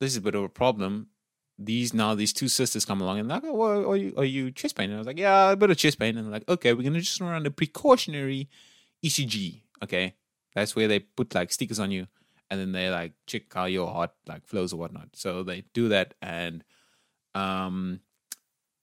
this 0.00 0.12
is 0.12 0.16
a 0.16 0.20
bit 0.20 0.34
of 0.34 0.44
a 0.44 0.48
problem. 0.48 1.08
These 1.62 1.92
now 1.92 2.14
these 2.14 2.32
two 2.32 2.48
sisters 2.48 2.86
come 2.86 3.02
along 3.02 3.18
and 3.18 3.28
like, 3.28 3.44
oh, 3.44 3.52
well, 3.52 3.90
are 3.90 3.96
you 3.96 4.14
are 4.16 4.24
you 4.24 4.50
chest 4.50 4.76
pain? 4.76 4.88
And 4.88 4.94
I 4.94 4.98
was 4.98 5.06
like, 5.06 5.18
yeah, 5.18 5.50
a 5.50 5.56
bit 5.56 5.68
of 5.68 5.76
chest 5.76 5.98
pain. 5.98 6.16
And 6.16 6.26
they're 6.26 6.32
like, 6.32 6.48
okay, 6.48 6.72
we're 6.72 6.82
gonna 6.82 7.00
just 7.00 7.20
run 7.20 7.44
a 7.44 7.50
precautionary 7.50 8.48
ECG. 9.04 9.60
Okay, 9.82 10.14
that's 10.54 10.74
where 10.74 10.88
they 10.88 11.00
put 11.00 11.34
like 11.34 11.52
stickers 11.52 11.78
on 11.78 11.90
you, 11.90 12.06
and 12.50 12.58
then 12.58 12.72
they 12.72 12.88
like 12.88 13.12
check 13.26 13.42
how 13.52 13.66
your 13.66 13.88
heart 13.88 14.12
like 14.26 14.46
flows 14.46 14.72
or 14.72 14.78
whatnot. 14.78 15.10
So 15.14 15.42
they 15.42 15.64
do 15.74 15.88
that, 15.90 16.14
and 16.22 16.64
um, 17.34 18.00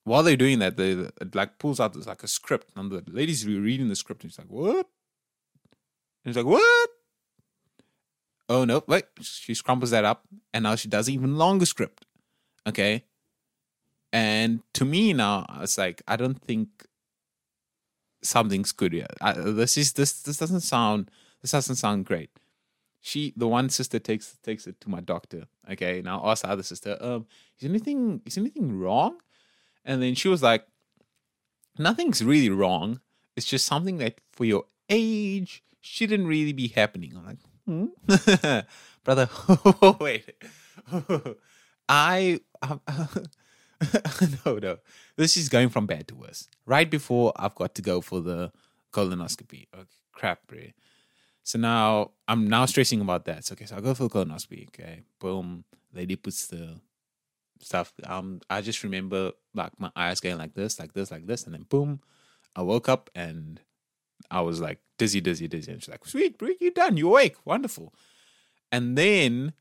while 0.04 0.22
they're 0.22 0.36
doing 0.36 0.60
that, 0.60 0.76
they 0.76 1.08
like 1.34 1.58
pulls 1.58 1.80
out 1.80 1.94
this 1.94 2.06
like 2.06 2.22
a 2.22 2.28
script, 2.28 2.70
and 2.76 2.92
the 2.92 3.02
lady's 3.08 3.44
reading 3.44 3.88
the 3.88 3.96
script, 3.96 4.22
and 4.22 4.32
she's 4.32 4.38
like, 4.38 4.48
"What?" 4.48 4.88
And 6.24 6.34
she's 6.34 6.36
like, 6.36 6.46
"What?" 6.46 6.90
Oh 8.48 8.64
no! 8.64 8.82
Wait, 8.86 9.04
she 9.20 9.52
scrumbles 9.52 9.90
that 9.90 10.04
up, 10.04 10.26
and 10.54 10.62
now 10.62 10.74
she 10.76 10.88
does 10.88 11.08
even 11.08 11.36
longer 11.36 11.66
script. 11.66 12.06
Okay, 12.68 13.04
and 14.12 14.60
to 14.74 14.84
me 14.84 15.12
now, 15.12 15.46
it's 15.60 15.78
like 15.78 16.02
I 16.06 16.16
don't 16.16 16.40
think 16.40 16.68
something's 18.22 18.72
good 18.72 18.92
yet. 18.92 19.12
I, 19.20 19.32
this 19.32 19.76
is 19.76 19.94
this 19.94 20.22
this 20.22 20.36
doesn't 20.36 20.60
sound 20.60 21.10
this 21.42 21.52
doesn't 21.52 21.76
sound 21.76 22.04
great. 22.04 22.30
She, 23.00 23.32
the 23.36 23.46
one 23.46 23.68
sister, 23.68 23.98
takes 23.98 24.36
takes 24.42 24.66
it 24.66 24.80
to 24.80 24.90
my 24.90 25.00
doctor. 25.00 25.46
Okay, 25.70 26.02
now 26.02 26.20
ask 26.24 26.42
the 26.42 26.50
other 26.50 26.62
sister, 26.62 26.96
um, 27.00 27.26
is 27.58 27.68
anything 27.68 28.20
is 28.26 28.36
anything 28.36 28.78
wrong? 28.78 29.18
And 29.84 30.02
then 30.02 30.14
she 30.14 30.28
was 30.28 30.42
like, 30.42 30.66
nothing's 31.78 32.22
really 32.22 32.50
wrong. 32.50 33.00
It's 33.36 33.46
just 33.46 33.64
something 33.64 33.98
that 33.98 34.20
for 34.32 34.44
your 34.44 34.64
age 34.90 35.62
shouldn't 35.80 36.26
really 36.26 36.52
be 36.52 36.68
happening. 36.68 37.14
I'm 37.16 37.24
like, 37.24 37.38
hmm? 37.64 38.60
brother, 39.04 39.28
wait. 40.00 40.34
I, 41.88 42.40
I 42.62 42.78
no, 44.44 44.58
no. 44.58 44.78
This 45.16 45.36
is 45.36 45.48
going 45.48 45.68
from 45.68 45.86
bad 45.86 46.08
to 46.08 46.14
worse. 46.14 46.48
Right 46.66 46.90
before 46.90 47.32
I've 47.36 47.54
got 47.54 47.74
to 47.76 47.82
go 47.82 48.00
for 48.00 48.20
the 48.20 48.52
colonoscopy. 48.92 49.66
Okay, 49.74 49.86
crap, 50.12 50.46
bro. 50.46 50.58
So 51.42 51.58
now 51.58 52.10
I'm 52.26 52.48
now 52.48 52.66
stressing 52.66 53.00
about 53.00 53.24
that. 53.26 53.44
So, 53.44 53.54
okay, 53.54 53.64
so 53.64 53.76
I 53.76 53.80
go 53.80 53.94
for 53.94 54.04
the 54.04 54.10
colonoscopy. 54.10 54.68
Okay, 54.68 55.02
boom. 55.18 55.64
Lady 55.94 56.16
puts 56.16 56.48
the 56.48 56.80
stuff. 57.60 57.92
Um, 58.04 58.40
I 58.50 58.60
just 58.60 58.82
remember 58.84 59.32
like 59.54 59.78
my 59.78 59.90
eyes 59.96 60.20
going 60.20 60.38
like 60.38 60.54
this, 60.54 60.78
like 60.78 60.92
this, 60.92 61.10
like 61.10 61.26
this, 61.26 61.44
and 61.44 61.54
then 61.54 61.62
boom, 61.62 62.00
I 62.54 62.62
woke 62.62 62.88
up 62.88 63.10
and 63.14 63.60
I 64.30 64.40
was 64.42 64.60
like 64.60 64.80
dizzy, 64.98 65.20
dizzy, 65.20 65.48
dizzy. 65.48 65.72
And 65.72 65.82
she's 65.82 65.88
like, 65.88 66.04
"Sweet, 66.06 66.38
bro, 66.38 66.50
you 66.60 66.70
done? 66.70 66.96
You 66.96 67.08
awake? 67.08 67.36
Wonderful." 67.44 67.94
And 68.70 68.98
then 68.98 69.54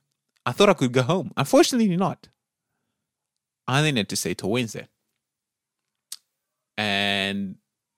I 0.48 0.54
thought 0.54 0.70
I 0.70 0.74
could 0.76 0.94
go 0.94 1.02
home. 1.02 1.34
Unfortunately, 1.36 1.94
not. 1.98 2.30
I 3.68 3.82
then 3.82 3.98
had 3.98 4.08
to 4.08 4.16
stay 4.16 4.34
till 4.34 4.50
Wednesday. 4.50 4.88
And 6.78 7.58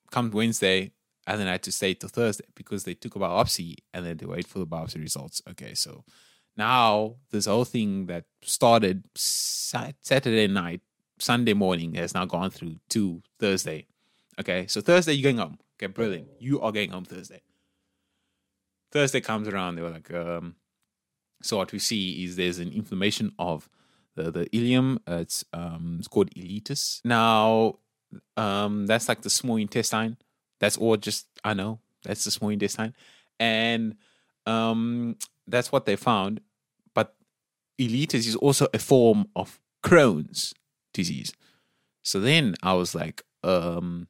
come 0.10 0.32
Wednesday, 0.32 0.94
and 1.27 1.39
then 1.39 1.48
I 1.48 1.51
had 1.51 1.63
to 1.63 1.72
stay 1.72 1.94
till 1.94 2.10
Thursday 2.10 2.46
because 2.56 2.86
they 2.86 2.96
took 2.96 3.15
a 3.15 3.20
biopsy 3.20 3.75
and 3.94 4.03
then 4.03 4.18
they 4.18 4.25
wait 4.25 4.48
for 4.48 4.58
the 4.58 4.65
biopsy 4.65 5.00
results. 5.00 5.44
Okay, 5.51 5.75
so 5.75 6.03
now 6.58 7.18
this 7.29 7.46
whole 7.46 7.65
thing 7.65 8.08
that 8.08 8.25
started 8.41 9.03
Saturday 9.13 10.48
night, 10.48 10.82
Sunday 11.20 11.53
morning 11.53 11.94
has 11.94 12.15
now 12.15 12.25
gone 12.25 12.50
through 12.50 12.77
to 12.89 13.22
Thursday. 13.39 13.86
Okay, 14.39 14.65
so 14.65 14.82
Thursday 14.82 15.13
you're 15.13 15.32
going 15.32 15.38
home. 15.38 15.60
Okay, 15.77 15.86
brilliant. 15.86 16.29
You 16.39 16.62
are 16.62 16.72
going 16.72 16.89
home 16.89 17.06
Thursday. 17.06 17.44
Thursday 18.91 19.22
comes 19.22 19.48
around, 19.48 19.75
they 19.75 19.84
were 19.84 19.91
like, 19.91 20.12
um, 20.12 20.56
so 21.41 21.58
what 21.58 21.72
we 21.72 21.79
see 21.79 22.24
is 22.24 22.36
there's 22.36 22.60
an 22.60 22.72
inflammation 22.72 23.31
of 23.39 23.69
the 24.15 24.31
the 24.31 24.46
ileum. 24.48 25.00
It's 25.08 25.46
um 25.53 25.98
it's 26.00 26.08
called 26.08 26.31
ileitis. 26.36 27.01
Now, 27.05 27.79
um, 28.38 28.86
that's 28.88 29.08
like 29.08 29.22
the 29.22 29.29
small 29.29 29.58
intestine. 29.58 30.17
That's 30.60 30.77
all. 30.77 30.98
Just 30.98 31.27
I 31.43 31.53
know 31.53 31.79
that's 32.03 32.25
the 32.25 32.31
small 32.31 32.50
intestine, 32.50 32.93
and 33.39 33.96
um, 34.46 35.15
that's 35.48 35.72
what 35.72 35.86
they 35.86 35.96
found 35.96 36.41
But 36.93 37.15
ileitis 37.79 38.27
is 38.27 38.36
also 38.36 38.67
a 38.74 38.79
form 38.79 39.27
of 39.36 39.60
Crohn's 39.84 40.53
disease. 40.93 41.31
So 42.01 42.19
then 42.19 42.55
I 42.63 42.74
was 42.74 42.96
like, 42.96 43.24
um, 43.43 44.08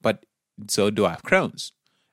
but 0.00 0.24
so 0.68 0.90
do 0.90 1.04
I 1.04 1.10
have 1.10 1.22
Crohn's? 1.22 1.72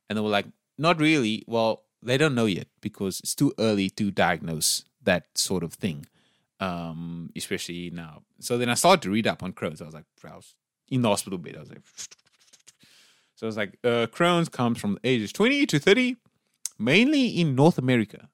And 0.09 0.17
they 0.17 0.21
were 0.21 0.29
like, 0.29 0.47
not 0.77 0.99
really. 0.99 1.43
Well, 1.47 1.84
they 2.05 2.17
don't 2.17 2.35
know 2.35 2.45
yet 2.45 2.67
because 2.81 3.19
it's 3.19 3.35
too 3.35 3.53
early 3.59 3.89
to 3.91 4.11
diagnose 4.11 4.85
that 5.03 5.25
sort 5.35 5.63
of 5.63 5.73
thing, 5.73 6.05
um, 6.59 7.31
especially 7.35 7.89
now. 7.89 8.21
So 8.39 8.57
then 8.57 8.69
I 8.69 8.75
started 8.75 9.01
to 9.03 9.09
read 9.09 9.27
up 9.27 9.43
on 9.43 9.53
Crohn's. 9.53 9.81
I 9.81 9.85
was 9.85 9.93
like, 9.93 10.05
I 10.23 10.35
was 10.35 10.55
in 10.89 11.01
the 11.01 11.09
hospital 11.09 11.37
bed. 11.37 11.55
I 11.57 11.59
was 11.59 11.69
like, 11.69 11.81
so 13.35 13.45
I 13.45 13.47
was 13.47 13.57
like, 13.57 13.77
uh, 13.83 14.07
Crohn's 14.07 14.49
comes 14.49 14.79
from 14.79 14.93
the 15.01 15.09
ages 15.09 15.33
20 15.33 15.65
to 15.65 15.79
30, 15.79 16.17
mainly 16.77 17.27
in 17.27 17.55
North 17.55 17.77
America 17.77 18.29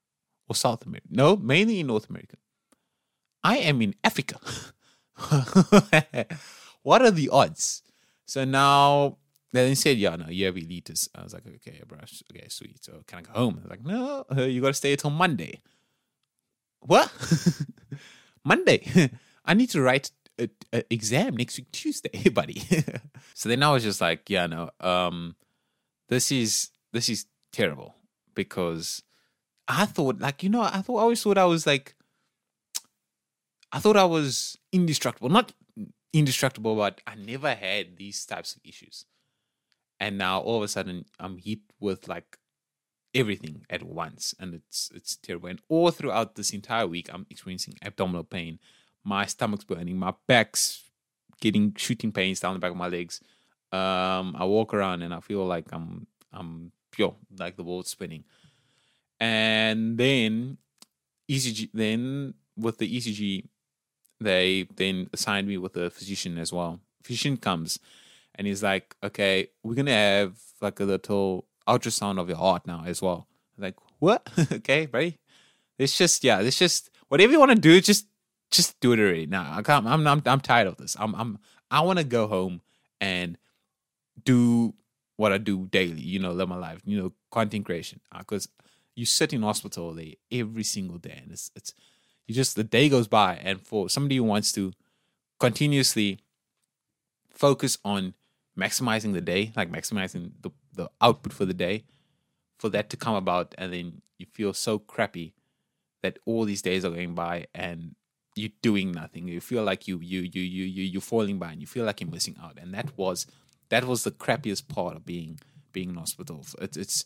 or 0.50 0.56
South 0.56 0.86
America. 0.86 1.08
No, 1.10 1.38
mainly 1.38 1.80
in 1.80 1.88
North 1.88 2.10
America. 2.10 2.38
I 3.44 3.58
am 3.58 3.82
in 3.82 3.96
Africa. 4.04 4.40
what 6.84 7.02
are 7.02 7.12
the 7.12 7.30
odds? 7.30 7.84
So 8.26 8.46
now 8.46 9.18
they 9.54 9.76
said, 9.76 9.98
yeah, 9.98 10.16
no, 10.16 10.28
you 10.30 10.46
have 10.46 10.56
ileitis. 10.56 11.10
I 11.14 11.24
was 11.24 11.34
like, 11.34 11.44
okay, 11.46 11.82
bro, 11.86 12.00
okay, 12.32 12.48
sweet. 12.48 12.84
So 12.84 13.04
can 13.06 13.20
I 13.20 13.22
go 13.22 13.34
home? 13.34 13.60
I 13.60 13.64
was 13.64 13.70
like, 13.70 13.86
no, 13.86 14.26
uh, 14.36 14.44
you 14.44 14.62
got 14.62 14.68
to 14.68 14.74
stay 14.74 14.94
until 14.94 15.10
Monday. 15.10 15.62
What? 16.80 17.12
Monday? 18.46 19.12
I 19.46 19.54
need 19.54 19.70
to 19.72 19.82
write 19.82 20.12
an 20.38 20.84
exam 20.90 21.36
next 21.36 21.58
week 21.58 21.72
Tuesday, 21.72 22.30
buddy. 22.34 22.64
so 23.34 23.50
then 23.50 23.62
I 23.64 23.72
was 23.72 23.84
just 23.84 24.02
like, 24.02 24.30
yeah, 24.30 24.48
no, 24.48 24.70
um, 24.80 25.36
this 26.10 26.32
is 26.32 26.70
this 26.94 27.10
is 27.10 27.26
terrible 27.52 27.96
because 28.34 29.04
I 29.68 29.86
thought, 29.86 30.20
like, 30.20 30.44
you 30.44 30.50
know, 30.50 30.62
I 30.62 30.82
thought 30.82 30.98
I 30.98 31.02
always 31.02 31.22
thought 31.22 31.38
I 31.38 31.46
was 31.46 31.68
like, 31.68 31.96
I 33.72 33.80
thought 33.80 33.98
I 33.98 34.06
was 34.06 34.58
indestructible, 34.72 35.30
not 35.30 35.54
indestructible, 36.14 36.76
but 36.76 37.02
I 37.08 37.16
never 37.16 37.54
had 37.54 37.98
these 37.98 38.26
types 38.26 38.56
of 38.56 38.62
issues. 38.66 39.06
And 40.02 40.18
now 40.18 40.40
all 40.40 40.58
of 40.58 40.64
a 40.64 40.68
sudden 40.68 41.06
I'm 41.20 41.38
hit 41.38 41.60
with 41.80 42.08
like 42.08 42.40
everything 43.14 43.68
at 43.70 43.84
once 43.84 44.34
and 44.40 44.56
it's 44.56 44.90
it's 44.96 45.16
terrible. 45.16 45.48
And 45.48 45.62
all 45.70 45.92
throughout 45.92 46.36
this 46.36 46.50
entire 46.50 46.88
week 46.88 47.08
I'm 47.14 47.28
experiencing 47.30 47.76
abdominal 47.84 48.24
pain. 48.24 48.58
My 49.04 49.28
stomach's 49.28 49.64
burning, 49.64 49.98
my 49.98 50.16
back's 50.28 50.90
getting 51.40 51.76
shooting 51.78 52.12
pains 52.12 52.40
down 52.40 52.56
the 52.56 52.60
back 52.60 52.72
of 52.72 52.78
my 52.78 52.88
legs. 52.88 53.22
Um, 53.72 54.36
I 54.38 54.46
walk 54.46 54.74
around 54.74 55.04
and 55.04 55.14
I 55.14 55.20
feel 55.20 55.46
like 55.46 55.68
I'm 55.72 56.08
I'm 56.34 56.72
pure, 56.90 57.16
like 57.38 57.56
the 57.56 57.64
world's 57.64 57.92
spinning. 57.92 58.24
And 59.20 60.00
then 60.00 60.58
ECG 61.30 61.70
then 61.76 62.34
with 62.58 62.80
the 62.80 62.98
ECG 62.98 63.46
they 64.20 64.68
then 64.76 65.10
assigned 65.14 65.48
me 65.48 65.60
with 65.60 65.78
a 65.78 65.92
physician 65.92 66.40
as 66.40 66.52
well. 66.52 66.80
Physician 67.04 67.38
comes 67.38 67.78
and 68.36 68.48
he's 68.48 68.64
like, 68.64 68.96
okay, 69.04 69.48
we're 69.64 69.76
gonna 69.76 69.92
have 69.92 70.38
like 70.62 70.80
a 70.80 70.86
little 70.86 71.46
ultrasound 71.68 72.20
of 72.20 72.28
your 72.28 72.38
heart 72.38 72.66
now 72.66 72.84
as 72.86 73.02
well. 73.02 73.28
I'm 73.58 73.64
like, 73.64 73.76
what? 74.00 74.28
okay, 74.52 74.88
right? 74.92 75.18
It's 75.78 75.98
just 75.98 76.24
yeah, 76.24 76.40
it's 76.40 76.60
just 76.60 76.90
whatever 77.08 77.32
you 77.32 77.40
want 77.40 77.52
to 77.52 77.60
do, 77.60 77.80
just 77.82 78.08
just 78.52 78.80
do 78.80 78.94
it 78.94 79.00
already. 79.00 79.26
Now 79.26 79.52
I 79.52 79.62
can't. 79.62 79.86
I'm 79.88 80.06
I'm 80.08 80.22
I'm 80.26 80.42
tired 80.42 80.68
of 80.68 80.78
this. 80.78 80.96
I'm 81.00 81.16
I'm 81.16 81.40
I 81.70 81.82
want 81.82 82.00
to 82.00 82.06
go 82.06 82.28
home 82.28 82.62
and 83.00 83.38
do 84.24 84.74
what 85.18 85.32
I 85.32 85.38
do 85.38 85.68
daily. 85.68 86.02
You 86.02 86.20
know, 86.20 86.32
live 86.32 86.50
my 86.50 86.58
life. 86.58 86.82
You 86.86 87.02
know, 87.02 87.14
content 87.32 87.66
creation. 87.66 88.02
Because 88.18 88.48
uh, 88.48 88.68
you 88.96 89.06
sit 89.06 89.34
in 89.34 89.42
hospital 89.42 89.94
there 89.94 90.14
every 90.32 90.64
single 90.64 90.98
day, 90.98 91.20
and 91.22 91.32
it's 91.32 91.52
it's 91.56 91.74
you 92.28 92.36
just 92.36 92.56
the 92.56 92.64
day 92.64 92.90
goes 92.90 93.08
by 93.08 93.36
and 93.36 93.62
for 93.62 93.90
somebody 93.90 94.18
who 94.18 94.24
wants 94.24 94.52
to 94.54 94.74
continuously 95.40 96.20
focus 97.30 97.78
on 97.84 98.14
maximizing 98.62 99.14
the 99.14 99.22
day 99.22 99.52
like 99.56 99.72
maximizing 99.72 100.32
the, 100.42 100.52
the 100.74 100.90
output 101.02 101.34
for 101.34 101.46
the 101.46 101.54
day 101.54 101.84
for 102.60 102.70
that 102.70 102.90
to 102.90 102.98
come 102.98 103.16
about 103.16 103.56
and 103.58 103.74
then 103.74 104.02
you 104.18 104.26
feel 104.26 104.54
so 104.54 104.78
crappy 104.78 105.34
that 106.04 106.20
all 106.26 106.46
these 106.46 106.62
days 106.62 106.84
are 106.86 106.90
going 106.90 107.16
by 107.16 107.46
and 107.54 107.96
you're 108.36 108.58
doing 108.62 108.92
nothing. 108.92 109.28
You 109.28 109.42
feel 109.42 109.64
like 109.64 109.88
you 109.88 110.00
you 110.00 110.22
you 110.22 110.42
you 110.42 110.66
you 110.66 110.84
you're 110.84 111.02
falling 111.02 111.38
behind. 111.38 111.62
You 111.62 111.68
feel 111.68 111.86
like 111.86 112.00
you're 112.00 112.10
missing 112.10 112.38
out. 112.42 112.58
And 112.62 112.74
that 112.74 112.98
was 112.98 113.28
that 113.70 113.86
was 113.86 114.04
the 114.04 114.12
crappiest 114.12 114.68
part 114.68 114.96
of 114.96 115.06
being 115.06 115.40
being 115.74 115.90
in 115.90 115.96
hospital. 115.96 116.46
It's 116.60 116.78
it's 116.78 117.06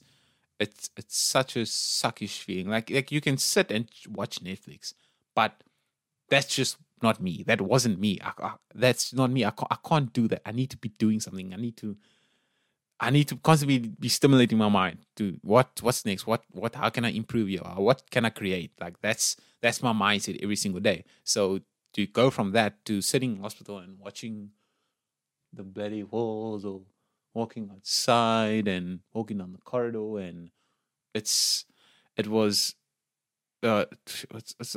it's 0.59 0.89
it's 0.95 1.17
such 1.17 1.55
a 1.55 1.61
suckish 1.61 2.39
feeling. 2.39 2.69
Like 2.69 2.89
like 2.89 3.11
you 3.11 3.21
can 3.21 3.37
sit 3.37 3.71
and 3.71 3.89
watch 4.07 4.43
netflix 4.43 4.93
but 5.35 5.63
that's 6.29 6.55
just 6.55 6.77
not 7.01 7.21
me. 7.21 7.43
That 7.45 7.61
wasn't 7.61 7.99
me. 7.99 8.19
I, 8.21 8.31
I, 8.39 8.53
that's 8.73 9.13
not 9.13 9.31
me. 9.31 9.45
I 9.45 9.51
can't, 9.51 9.71
I 9.71 9.77
can't 9.87 10.11
do 10.13 10.27
that. 10.29 10.41
I 10.45 10.51
need 10.51 10.69
to 10.71 10.77
be 10.77 10.89
doing 10.89 11.19
something. 11.19 11.53
I 11.53 11.57
need 11.57 11.77
to. 11.77 11.97
I 12.97 13.09
need 13.09 13.27
to 13.27 13.35
constantly 13.35 13.79
be 13.79 14.07
stimulating 14.07 14.57
my 14.57 14.69
mind 14.69 14.99
to 15.17 15.37
what 15.41 15.81
what's 15.81 16.05
next. 16.05 16.25
What 16.25 16.43
what 16.51 16.75
how 16.75 16.89
can 16.89 17.03
I 17.03 17.11
improve 17.11 17.49
you? 17.49 17.59
What 17.59 18.09
can 18.09 18.23
I 18.23 18.29
create? 18.29 18.71
Like 18.79 19.01
that's 19.01 19.35
that's 19.61 19.83
my 19.83 19.91
mindset 19.91 20.41
every 20.41 20.55
single 20.55 20.79
day. 20.79 21.03
So 21.23 21.59
to 21.93 22.07
go 22.07 22.29
from 22.29 22.51
that 22.51 22.85
to 22.85 23.01
sitting 23.01 23.35
in 23.35 23.41
hospital 23.41 23.79
and 23.79 23.99
watching 23.99 24.51
the 25.51 25.63
bloody 25.63 26.03
walls 26.03 26.63
or 26.63 26.81
walking 27.33 27.69
outside 27.73 28.67
and 28.67 28.99
walking 29.13 29.39
down 29.39 29.51
the 29.51 29.59
corridor 29.59 30.19
and 30.19 30.51
it's 31.13 31.65
it 32.15 32.27
was 32.27 32.75
uh, 33.63 33.85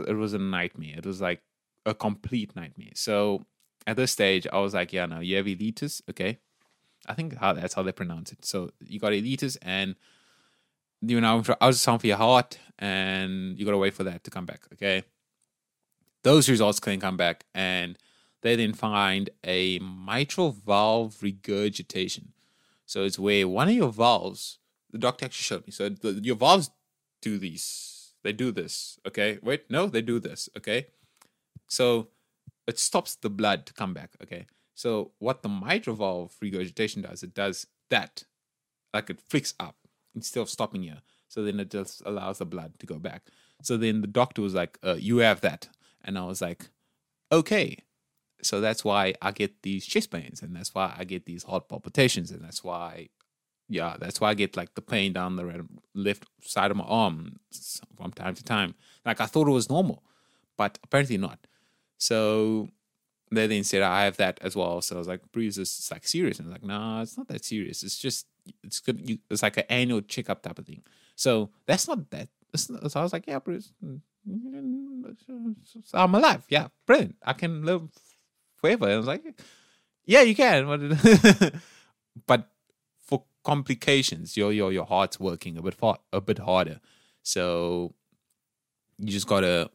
it 0.06 0.16
was 0.16 0.32
a 0.32 0.38
nightmare. 0.38 0.94
It 0.96 1.06
was 1.06 1.20
like 1.20 1.42
a 1.88 1.94
complete 1.94 2.54
nightmare. 2.54 2.92
So 2.94 3.46
at 3.86 3.96
this 3.96 4.12
stage, 4.12 4.46
I 4.52 4.58
was 4.58 4.74
like, 4.74 4.92
yeah, 4.92 5.06
no, 5.06 5.20
you 5.20 5.36
have 5.36 5.46
ileitis, 5.46 6.02
okay. 6.10 6.38
I 7.06 7.14
think 7.14 7.36
how 7.36 7.52
that's 7.54 7.74
how 7.74 7.82
they 7.82 7.92
pronounce 7.92 8.32
it. 8.32 8.44
So 8.44 8.70
you 8.84 8.98
got 9.00 9.12
ileitis, 9.12 9.56
and 9.62 9.96
you 11.00 11.20
know, 11.20 11.32
I 11.32 11.34
was 11.34 11.46
ultrasound 11.46 12.00
for 12.00 12.06
your 12.06 12.16
heart, 12.16 12.58
and 12.78 13.58
you 13.58 13.64
got 13.64 13.72
to 13.72 13.78
wait 13.78 13.94
for 13.94 14.04
that 14.04 14.24
to 14.24 14.30
come 14.30 14.46
back, 14.46 14.62
okay. 14.74 15.04
Those 16.22 16.48
results 16.48 16.80
can 16.80 17.00
come 17.00 17.16
back, 17.16 17.44
and 17.54 17.96
they 18.42 18.56
then 18.56 18.72
find 18.72 19.30
a 19.44 19.78
mitral 19.78 20.50
valve 20.50 21.22
regurgitation. 21.22 22.32
So 22.86 23.04
it's 23.04 23.18
where 23.18 23.46
one 23.46 23.68
of 23.68 23.74
your 23.74 23.92
valves, 23.92 24.58
the 24.90 24.98
doctor 24.98 25.26
actually 25.26 25.44
showed 25.44 25.66
me. 25.66 25.72
So 25.72 25.88
the, 25.88 26.20
your 26.22 26.36
valves 26.36 26.70
do 27.20 27.38
these 27.38 27.98
they 28.22 28.32
do 28.32 28.52
this. 28.52 28.98
Okay. 29.06 29.38
Wait, 29.42 29.70
no, 29.70 29.86
they 29.86 30.02
do 30.02 30.18
this. 30.18 30.48
Okay. 30.56 30.88
So 31.68 32.08
it 32.66 32.78
stops 32.78 33.14
the 33.16 33.30
blood 33.30 33.66
to 33.66 33.72
come 33.72 33.94
back. 33.94 34.10
Okay. 34.22 34.46
So 34.74 35.12
what 35.18 35.42
the 35.42 35.48
mitral 35.48 35.96
valve 35.96 36.34
regurgitation 36.40 37.02
does, 37.02 37.22
it 37.22 37.34
does 37.34 37.66
that. 37.90 38.24
Like 38.92 39.10
it 39.10 39.20
flicks 39.20 39.54
up 39.60 39.76
instead 40.14 40.40
of 40.40 40.50
stopping 40.50 40.82
here. 40.82 41.02
So 41.28 41.42
then 41.42 41.60
it 41.60 41.70
just 41.70 42.02
allows 42.06 42.38
the 42.38 42.46
blood 42.46 42.78
to 42.78 42.86
go 42.86 42.98
back. 42.98 43.26
So 43.62 43.76
then 43.76 44.00
the 44.00 44.06
doctor 44.06 44.42
was 44.42 44.54
like, 44.54 44.78
uh, 44.82 44.96
you 44.98 45.18
have 45.18 45.40
that. 45.42 45.68
And 46.04 46.18
I 46.18 46.24
was 46.24 46.40
like, 46.40 46.68
okay. 47.30 47.78
So 48.42 48.60
that's 48.60 48.84
why 48.84 49.14
I 49.20 49.32
get 49.32 49.62
these 49.62 49.84
chest 49.84 50.10
pains 50.10 50.42
and 50.42 50.54
that's 50.54 50.74
why 50.74 50.94
I 50.96 51.04
get 51.04 51.26
these 51.26 51.42
heart 51.42 51.68
palpitations 51.68 52.30
and 52.30 52.42
that's 52.42 52.62
why 52.62 53.08
yeah, 53.68 53.96
that's 53.98 54.20
why 54.20 54.30
I 54.30 54.34
get 54.34 54.56
like 54.56 54.74
the 54.74 54.80
pain 54.80 55.12
down 55.12 55.36
the 55.36 55.66
left 55.94 56.24
side 56.40 56.70
of 56.70 56.76
my 56.76 56.84
arm 56.84 57.38
from 57.96 58.12
time 58.12 58.34
to 58.34 58.42
time. 58.42 58.74
Like 59.04 59.20
I 59.20 59.26
thought 59.26 59.46
it 59.46 59.52
was 59.52 59.68
normal, 59.68 60.02
but 60.56 60.78
apparently 60.82 61.18
not. 61.18 61.46
So 61.98 62.68
they 63.30 63.46
then 63.46 63.64
said 63.64 63.82
I 63.82 64.04
have 64.04 64.16
that 64.16 64.38
as 64.42 64.56
well. 64.56 64.80
So 64.80 64.96
I 64.96 64.98
was 64.98 65.08
like, 65.08 65.20
Bruce, 65.32 65.56
this 65.56 65.78
is 65.78 65.90
like 65.90 66.06
serious. 66.06 66.38
And 66.38 66.48
I 66.48 66.50
was 66.50 66.54
like, 66.54 66.68
nah, 66.68 67.02
it's 67.02 67.16
not 67.16 67.28
that 67.28 67.44
serious. 67.44 67.82
It's 67.82 67.98
just 67.98 68.26
it's 68.62 68.80
good. 68.80 69.18
It's 69.30 69.42
like 69.42 69.56
an 69.58 69.64
annual 69.68 70.00
checkup 70.00 70.42
type 70.42 70.58
of 70.58 70.66
thing. 70.66 70.82
So 71.16 71.50
that's 71.66 71.86
not 71.88 72.10
that. 72.10 72.28
Not, 72.70 72.90
so 72.90 73.00
I 73.00 73.02
was 73.02 73.12
like, 73.12 73.26
yeah, 73.26 73.40
Bruce, 73.40 73.72
I'm 75.92 76.14
alive. 76.14 76.44
Yeah, 76.48 76.68
brilliant. 76.86 77.16
I 77.22 77.34
can 77.34 77.64
live 77.64 77.90
forever. 78.56 78.86
And 78.86 78.94
I 78.94 78.96
was 78.96 79.06
like, 79.06 79.24
yeah, 80.06 80.22
you 80.22 80.34
can. 80.34 80.98
but 82.26 82.48
for 82.98 83.24
complications. 83.44 84.36
Your 84.36 84.52
your 84.52 84.72
your 84.72 84.86
heart's 84.86 85.18
working 85.20 85.56
a 85.56 85.62
bit 85.62 85.74
far, 85.74 85.98
a 86.12 86.20
bit 86.20 86.38
harder. 86.38 86.80
So 87.22 87.94
you 88.98 89.08
just 89.08 89.26
gotta 89.26 89.70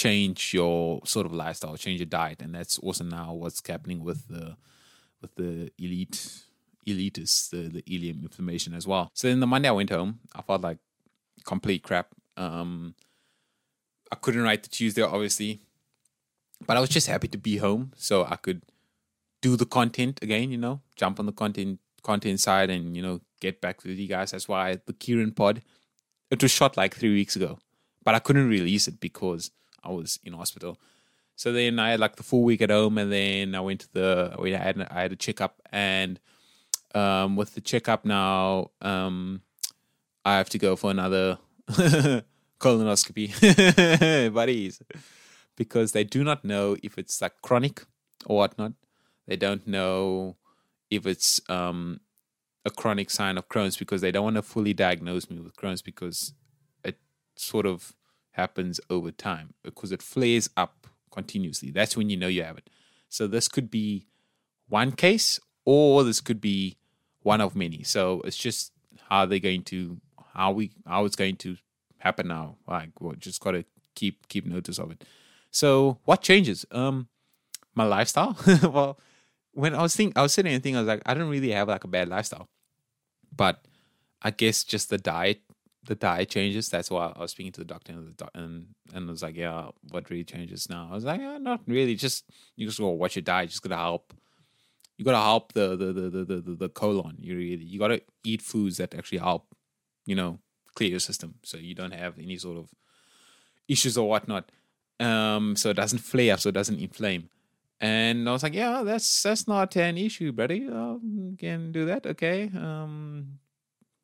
change 0.00 0.54
your 0.54 1.02
sort 1.04 1.26
of 1.26 1.32
lifestyle, 1.32 1.76
change 1.76 2.00
your 2.00 2.06
diet, 2.06 2.40
and 2.40 2.54
that's 2.54 2.78
also 2.78 3.04
now 3.04 3.34
what's 3.34 3.60
happening 3.66 4.02
with 4.02 4.28
the 4.28 4.56
with 5.20 5.34
the 5.34 5.70
elite 5.78 6.42
ileitis, 6.88 7.50
the 7.50 7.68
the 7.68 7.82
ileum 7.82 8.22
inflammation 8.22 8.72
as 8.72 8.86
well. 8.86 9.10
So 9.12 9.28
then 9.28 9.40
the 9.40 9.46
Monday 9.46 9.68
I 9.68 9.72
went 9.72 9.90
home, 9.90 10.20
I 10.34 10.40
felt 10.40 10.62
like 10.62 10.78
complete 11.44 11.82
crap. 11.82 12.08
Um, 12.38 12.94
I 14.10 14.16
couldn't 14.16 14.42
write 14.42 14.62
the 14.62 14.70
Tuesday, 14.70 15.02
obviously, 15.02 15.60
but 16.66 16.78
I 16.78 16.80
was 16.80 16.88
just 16.88 17.06
happy 17.06 17.28
to 17.28 17.38
be 17.38 17.58
home 17.58 17.92
so 17.96 18.24
I 18.24 18.36
could 18.36 18.62
do 19.42 19.54
the 19.56 19.66
content 19.66 20.22
again. 20.22 20.50
You 20.50 20.58
know, 20.58 20.80
jump 20.96 21.20
on 21.20 21.26
the 21.26 21.32
content 21.32 21.78
content 22.02 22.40
side 22.40 22.70
and 22.70 22.96
you 22.96 23.02
know 23.02 23.20
get 23.40 23.60
back 23.60 23.84
with 23.84 23.98
you 23.98 24.08
guys. 24.08 24.30
That's 24.30 24.48
why 24.48 24.80
the 24.86 24.94
Kieran 24.94 25.32
pod 25.32 25.60
it 26.30 26.40
was 26.42 26.50
shot 26.50 26.78
like 26.78 26.94
three 26.94 27.12
weeks 27.12 27.36
ago, 27.36 27.58
but 28.02 28.14
I 28.14 28.20
couldn't 28.20 28.48
release 28.48 28.88
it 28.88 28.98
because 29.00 29.50
I 29.82 29.90
was 29.90 30.18
in 30.24 30.32
hospital. 30.32 30.78
So 31.36 31.52
then 31.52 31.78
I 31.78 31.90
had 31.90 32.00
like 32.00 32.16
the 32.16 32.22
full 32.22 32.42
week 32.42 32.60
at 32.60 32.70
home, 32.70 32.98
and 32.98 33.10
then 33.10 33.54
I 33.54 33.60
went 33.60 33.80
to 33.80 33.92
the 33.92 34.36
I 34.38 34.48
had 34.50 34.86
I 34.90 35.02
had 35.02 35.12
a 35.12 35.16
checkup, 35.16 35.60
and 35.72 36.20
um, 36.94 37.36
with 37.36 37.54
the 37.54 37.60
checkup 37.60 38.04
now, 38.04 38.70
um, 38.82 39.42
I 40.24 40.36
have 40.36 40.50
to 40.50 40.58
go 40.58 40.76
for 40.76 40.90
another 40.90 41.38
colonoscopy, 42.60 44.34
buddies, 44.34 44.82
because 45.56 45.92
they 45.92 46.04
do 46.04 46.22
not 46.24 46.44
know 46.44 46.76
if 46.82 46.98
it's 46.98 47.22
like 47.22 47.40
chronic 47.42 47.84
or 48.26 48.36
whatnot. 48.38 48.72
They 49.26 49.36
don't 49.36 49.66
know 49.66 50.36
if 50.90 51.06
it's 51.06 51.40
um, 51.48 52.00
a 52.64 52.70
chronic 52.70 53.10
sign 53.10 53.38
of 53.38 53.48
Crohn's 53.48 53.76
because 53.76 54.00
they 54.00 54.12
don't 54.12 54.24
want 54.24 54.36
to 54.36 54.42
fully 54.42 54.74
diagnose 54.74 55.30
me 55.30 55.38
with 55.38 55.56
Crohn's 55.56 55.82
because 55.82 56.34
it 56.84 56.98
sort 57.36 57.66
of 57.66 57.94
happens 58.32 58.80
over 58.88 59.10
time 59.10 59.54
because 59.62 59.92
it 59.92 60.02
flares 60.02 60.48
up 60.56 60.86
continuously. 61.10 61.70
That's 61.70 61.96
when 61.96 62.10
you 62.10 62.16
know 62.16 62.28
you 62.28 62.42
have 62.42 62.58
it. 62.58 62.70
So 63.08 63.26
this 63.26 63.48
could 63.48 63.70
be 63.70 64.06
one 64.68 64.92
case 64.92 65.40
or 65.64 66.04
this 66.04 66.20
could 66.20 66.40
be 66.40 66.76
one 67.22 67.40
of 67.40 67.56
many. 67.56 67.82
So 67.82 68.22
it's 68.24 68.36
just 68.36 68.72
how 69.08 69.26
they're 69.26 69.38
going 69.38 69.64
to 69.64 70.00
how 70.34 70.52
we 70.52 70.70
how 70.86 71.04
it's 71.04 71.16
going 71.16 71.36
to 71.36 71.56
happen 71.98 72.28
now. 72.28 72.56
Like 72.66 73.00
we 73.00 73.16
just 73.16 73.40
gotta 73.40 73.64
keep 73.94 74.28
keep 74.28 74.46
notice 74.46 74.78
of 74.78 74.90
it. 74.92 75.04
So 75.50 75.98
what 76.04 76.22
changes? 76.22 76.64
Um 76.70 77.08
my 77.74 77.84
lifestyle. 77.84 78.36
well, 78.62 78.98
when 79.52 79.74
I 79.74 79.82
was 79.82 79.94
thinking 79.94 80.16
I 80.16 80.22
was 80.22 80.32
sitting 80.32 80.52
and 80.52 80.62
thinking, 80.62 80.76
I 80.76 80.80
was 80.80 80.88
like, 80.88 81.02
I 81.04 81.14
don't 81.14 81.28
really 81.28 81.50
have 81.52 81.68
like 81.68 81.84
a 81.84 81.88
bad 81.88 82.08
lifestyle. 82.08 82.48
But 83.34 83.64
I 84.22 84.30
guess 84.30 84.64
just 84.64 84.90
the 84.90 84.98
diet 84.98 85.40
the 85.84 85.94
diet 85.94 86.28
changes. 86.28 86.68
That's 86.68 86.90
why 86.90 87.12
I 87.16 87.20
was 87.20 87.30
speaking 87.32 87.52
to 87.52 87.60
the 87.60 87.66
doctor 87.66 87.92
and 87.92 88.08
the 88.08 88.12
doc- 88.12 88.30
and 88.34 88.66
and 88.92 89.08
I 89.08 89.10
was 89.10 89.22
like, 89.22 89.36
yeah, 89.36 89.68
what 89.90 90.10
really 90.10 90.24
changes 90.24 90.68
now? 90.68 90.88
I 90.90 90.94
was 90.94 91.04
like, 91.04 91.20
yeah, 91.20 91.38
not 91.38 91.62
really. 91.66 91.94
Just 91.94 92.24
you 92.56 92.66
just 92.66 92.78
go 92.78 92.88
watch 92.90 93.16
your 93.16 93.22
diet. 93.22 93.50
Just 93.50 93.62
gotta 93.62 93.76
help. 93.76 94.12
You 94.98 95.04
gotta 95.04 95.18
help 95.18 95.52
the 95.52 95.76
the 95.76 95.92
the 95.92 96.10
the 96.10 96.40
the, 96.40 96.56
the 96.56 96.68
colon. 96.68 97.16
You 97.18 97.36
really 97.36 97.64
you 97.64 97.78
gotta 97.78 98.02
eat 98.24 98.42
foods 98.42 98.76
that 98.76 98.94
actually 98.94 99.18
help. 99.18 99.54
You 100.06 100.16
know, 100.16 100.38
clear 100.74 100.90
your 100.90 101.00
system 101.00 101.34
so 101.42 101.56
you 101.56 101.74
don't 101.74 101.94
have 101.94 102.18
any 102.18 102.36
sort 102.36 102.58
of 102.58 102.68
issues 103.68 103.96
or 103.96 104.08
whatnot. 104.08 104.50
Um, 104.98 105.56
so 105.56 105.70
it 105.70 105.74
doesn't 105.74 106.00
flare 106.00 106.34
up, 106.34 106.40
so 106.40 106.50
it 106.50 106.54
doesn't 106.54 106.78
inflame. 106.78 107.30
And 107.80 108.28
I 108.28 108.32
was 108.32 108.42
like, 108.42 108.54
yeah, 108.54 108.82
that's 108.84 109.22
that's 109.22 109.48
not 109.48 109.74
an 109.76 109.96
issue, 109.96 110.32
buddy. 110.32 110.68
I 110.68 110.96
can 111.38 111.72
do 111.72 111.86
that. 111.86 112.04
Okay. 112.06 112.50
Um, 112.54 113.38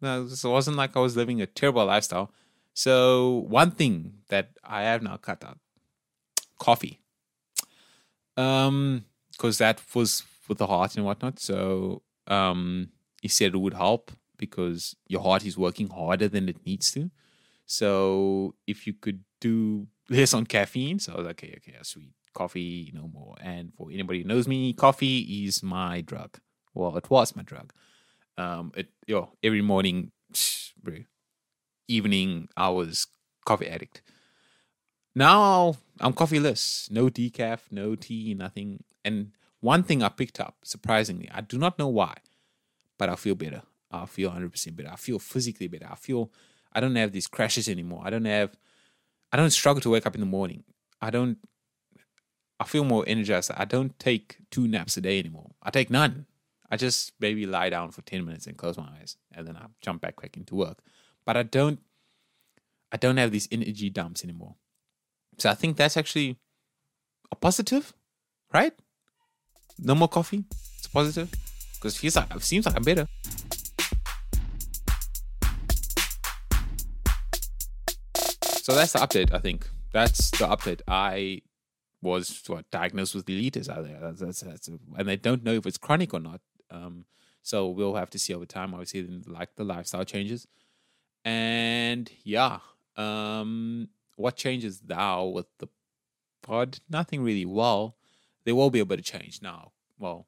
it 0.02 0.44
wasn't 0.44 0.76
like 0.76 0.96
I 0.96 1.00
was 1.00 1.16
living 1.16 1.40
a 1.40 1.46
terrible 1.46 1.84
lifestyle. 1.84 2.30
So 2.74 3.46
one 3.48 3.70
thing 3.70 4.18
that 4.28 4.50
I 4.62 4.82
have 4.82 5.02
now 5.02 5.16
cut 5.16 5.44
out, 5.44 5.58
coffee. 6.58 7.00
Um, 8.36 9.04
because 9.32 9.58
that 9.58 9.80
was 9.94 10.24
with 10.48 10.58
the 10.58 10.66
heart 10.66 10.96
and 10.96 11.04
whatnot. 11.04 11.38
So 11.38 12.02
um, 12.26 12.90
he 13.22 13.28
said 13.28 13.54
it 13.54 13.58
would 13.58 13.74
help 13.74 14.12
because 14.36 14.94
your 15.08 15.22
heart 15.22 15.44
is 15.46 15.56
working 15.56 15.88
harder 15.88 16.28
than 16.28 16.48
it 16.48 16.64
needs 16.66 16.90
to. 16.92 17.10
So 17.64 18.54
if 18.66 18.86
you 18.86 18.92
could 18.92 19.24
do 19.40 19.88
less 20.10 20.34
on 20.34 20.46
caffeine, 20.46 20.98
so 20.98 21.14
I 21.14 21.16
was 21.16 21.26
like, 21.26 21.42
okay, 21.42 21.58
okay, 21.58 21.76
sweet 21.82 22.12
coffee 22.34 22.92
no 22.94 23.08
more. 23.08 23.34
And 23.40 23.72
for 23.74 23.90
anybody 23.90 24.22
who 24.22 24.28
knows 24.28 24.46
me, 24.46 24.72
coffee 24.74 25.46
is 25.46 25.62
my 25.62 26.02
drug. 26.02 26.38
Well, 26.74 26.96
it 26.96 27.08
was 27.08 27.34
my 27.34 27.42
drug. 27.42 27.72
Um, 28.38 28.72
it 28.76 28.88
yo 29.06 29.30
every 29.42 29.62
morning, 29.62 30.12
evening 31.88 32.48
was 32.56 33.06
coffee 33.44 33.68
addict. 33.68 34.02
Now 35.14 35.76
I'm 36.00 36.12
coffeeless, 36.12 36.88
no 36.90 37.08
decaf, 37.08 37.60
no 37.70 37.94
tea, 37.94 38.34
nothing. 38.34 38.84
And 39.04 39.32
one 39.60 39.82
thing 39.82 40.02
I 40.02 40.08
picked 40.08 40.40
up, 40.40 40.56
surprisingly, 40.62 41.30
I 41.32 41.40
do 41.40 41.56
not 41.58 41.78
know 41.78 41.88
why, 41.88 42.14
but 42.98 43.08
I 43.08 43.16
feel 43.16 43.34
better. 43.34 43.62
I 43.90 44.04
feel 44.06 44.30
100% 44.30 44.76
better. 44.76 44.90
I 44.92 44.96
feel 44.96 45.18
physically 45.18 45.68
better. 45.68 45.88
I 45.90 45.94
feel 45.94 46.30
I 46.72 46.80
don't 46.80 46.96
have 46.96 47.12
these 47.12 47.26
crashes 47.26 47.68
anymore. 47.68 48.02
I 48.04 48.10
don't 48.10 48.26
have, 48.26 48.56
I 49.32 49.36
don't 49.36 49.50
struggle 49.50 49.80
to 49.82 49.90
wake 49.90 50.06
up 50.06 50.14
in 50.14 50.20
the 50.20 50.26
morning. 50.26 50.64
I 51.00 51.10
don't, 51.10 51.38
I 52.60 52.64
feel 52.64 52.84
more 52.84 53.04
energized. 53.06 53.50
I 53.56 53.64
don't 53.64 53.98
take 53.98 54.38
two 54.50 54.68
naps 54.68 54.96
a 54.96 55.00
day 55.00 55.18
anymore. 55.18 55.52
I 55.62 55.70
take 55.70 55.88
none. 55.88 56.26
I 56.70 56.76
just 56.76 57.12
maybe 57.20 57.46
lie 57.46 57.70
down 57.70 57.90
for 57.92 58.02
10 58.02 58.24
minutes 58.24 58.46
and 58.46 58.56
close 58.56 58.76
my 58.76 58.88
eyes 59.00 59.16
and 59.32 59.46
then 59.46 59.56
I 59.56 59.66
jump 59.80 60.02
back 60.02 60.16
quick 60.16 60.36
into 60.36 60.54
work. 60.54 60.78
But 61.24 61.36
I 61.36 61.42
don't 61.42 61.80
I 62.92 62.96
don't 62.96 63.16
have 63.16 63.32
these 63.32 63.48
energy 63.50 63.90
dumps 63.90 64.24
anymore. 64.24 64.54
So 65.38 65.50
I 65.50 65.54
think 65.54 65.76
that's 65.76 65.96
actually 65.96 66.38
a 67.30 67.36
positive, 67.36 67.92
right? 68.52 68.72
No 69.78 69.94
more 69.94 70.08
coffee. 70.08 70.44
It's 70.78 70.86
positive 70.86 71.30
because 71.74 71.96
it 71.96 71.98
feels 71.98 72.16
like 72.16 72.34
it 72.34 72.42
seems 72.42 72.66
like 72.66 72.76
I'm 72.76 72.82
better. 72.82 73.06
So 78.62 78.74
that's 78.74 78.94
the 78.94 78.98
update. 78.98 79.32
I 79.32 79.38
think 79.38 79.68
that's 79.92 80.30
the 80.32 80.46
update. 80.46 80.80
I 80.88 81.42
was 82.02 82.42
what 82.46 82.70
diagnosed 82.70 83.14
with 83.14 83.26
deletus 83.26 83.68
out 83.68 83.84
there. 83.84 83.98
That's, 84.00 84.20
that's, 84.20 84.40
that's, 84.40 84.68
and 84.68 85.08
they 85.08 85.16
don't 85.16 85.44
know 85.44 85.52
if 85.52 85.66
it's 85.66 85.78
chronic 85.78 86.12
or 86.14 86.20
not. 86.20 86.40
Um, 86.70 87.04
so 87.42 87.68
we'll 87.68 87.94
have 87.94 88.10
to 88.10 88.18
see 88.18 88.34
over 88.34 88.46
time. 88.46 88.74
Obviously, 88.74 89.06
like 89.26 89.54
the 89.56 89.64
lifestyle 89.64 90.04
changes, 90.04 90.46
and 91.24 92.10
yeah, 92.24 92.58
um, 92.96 93.88
what 94.16 94.36
changes 94.36 94.82
now 94.86 95.24
with 95.24 95.46
the 95.58 95.68
pod? 96.42 96.78
Nothing 96.88 97.22
really. 97.22 97.44
Well, 97.44 97.96
there 98.44 98.54
will 98.54 98.70
be 98.70 98.80
a 98.80 98.86
bit 98.86 98.98
of 98.98 99.04
change 99.04 99.40
now. 99.42 99.72
Well, 99.98 100.26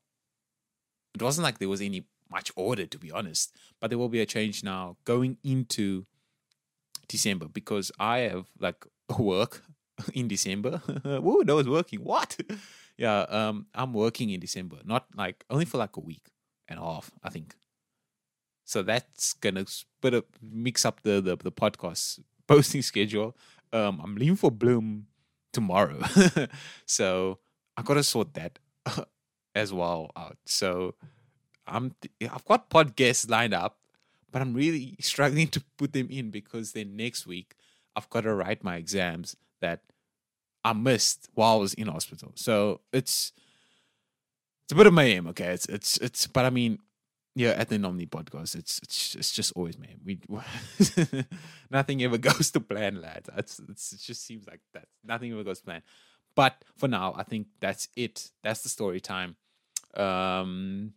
it 1.15 1.23
wasn't 1.23 1.45
like 1.45 1.59
there 1.59 1.69
was 1.69 1.81
any 1.81 2.05
much 2.31 2.53
order 2.57 2.87
to 2.87 2.99
be 2.99 3.11
honest, 3.11 3.57
but 3.81 3.91
there 3.91 3.99
will 3.99 4.09
be 4.09 4.21
a 4.21 4.27
change 4.27 4.63
now 4.63 4.97
going 5.05 5.39
into 5.43 6.07
December 7.09 7.49
because 7.49 7.91
I 7.99 8.19
have 8.19 8.47
like 8.61 8.85
work 9.19 9.65
in 10.15 10.29
December. 10.29 10.79
Whoa, 11.05 11.43
that 11.43 11.55
was 11.55 11.69
working. 11.69 12.01
What? 12.01 12.37
Yeah, 12.99 13.21
um, 13.21 13.67
I'm 13.75 13.95
working 13.95 14.31
in 14.31 14.41
December, 14.41 14.79
not 14.85 15.07
like 15.15 15.45
only 15.49 15.65
for 15.65 15.79
like 15.79 15.97
a 15.97 16.01
week 16.01 16.31
and 16.67 16.79
a 16.79 16.83
half, 16.83 17.11
I 17.23 17.31
think. 17.31 17.55
So 18.65 18.83
that's 18.83 19.33
gonna 19.35 19.65
bit 20.03 20.15
of 20.15 20.25
mix 20.43 20.85
up 20.85 21.03
the 21.03 21.21
the, 21.21 21.37
the 21.37 21.53
podcast 21.53 22.21
posting 22.49 22.83
schedule. 22.83 23.37
Um, 23.73 24.01
I'm 24.03 24.17
leaving 24.17 24.37
for 24.37 24.51
Bloem 24.51 25.05
tomorrow, 25.53 26.03
so 26.87 27.39
I 27.77 27.83
gotta 27.83 28.03
sort 28.03 28.35
that 28.35 28.59
as 29.55 29.73
well 29.73 30.11
out. 30.17 30.37
So 30.45 30.95
I'm 31.67 31.95
I've 32.21 32.45
got 32.45 32.69
podcasts 32.69 33.31
lined 33.31 33.55
up, 33.55 33.79
but 34.33 34.43
I'm 34.43 34.55
really 34.55 34.97
struggling 35.01 35.49
to 35.49 35.63
put 35.77 35.93
them 35.93 36.09
in 36.11 36.31
because 36.31 36.73
then 36.73 36.97
next 36.97 37.27
week 37.27 37.55
I've 37.95 38.11
got 38.11 38.23
to 38.23 38.35
write 38.35 38.63
my 38.65 38.77
exams 38.77 39.37
that 39.61 39.83
I 40.65 40.73
missed 40.73 41.29
while 41.35 41.55
I 41.55 41.57
was 41.57 41.75
in 41.75 41.89
hospital. 41.89 42.33
So 42.35 42.81
it's 42.93 43.33
it's 44.65 44.73
a 44.73 44.77
bit 44.77 44.87
of 44.87 44.95
mayhem, 44.95 45.27
okay? 45.29 45.53
It's 45.53 45.67
it's 45.67 45.97
it's 45.99 46.27
but 46.27 46.45
I 46.45 46.51
mean, 46.51 46.79
yeah, 47.35 47.51
at 47.51 47.69
the 47.69 47.77
Anomaly 47.77 48.07
podcast, 48.07 48.55
it's 48.55 48.81
it's 48.83 49.15
it's 49.15 49.33
just 49.33 49.53
always 49.57 49.79
mayhem. 49.79 50.01
We 50.05 50.21
nothing 51.71 52.03
ever 52.03 52.19
goes 52.29 52.51
to 52.53 52.61
plan, 52.61 53.01
lads. 53.01 53.31
It's, 53.37 53.61
it's 53.69 53.93
it 53.93 54.01
just 54.01 54.27
seems 54.27 54.47
like 54.47 54.61
that. 54.75 54.89
Nothing 55.05 55.33
ever 55.33 55.45
goes 55.45 55.61
to 55.61 55.65
plan. 55.65 55.83
But 56.35 56.63
for 56.77 56.89
now, 56.89 57.15
I 57.17 57.23
think 57.23 57.49
that's 57.61 57.89
it. 57.97 58.31
That's 58.43 58.63
the 58.63 58.69
story 58.69 59.01
time. 59.01 59.37
Um 59.97 60.93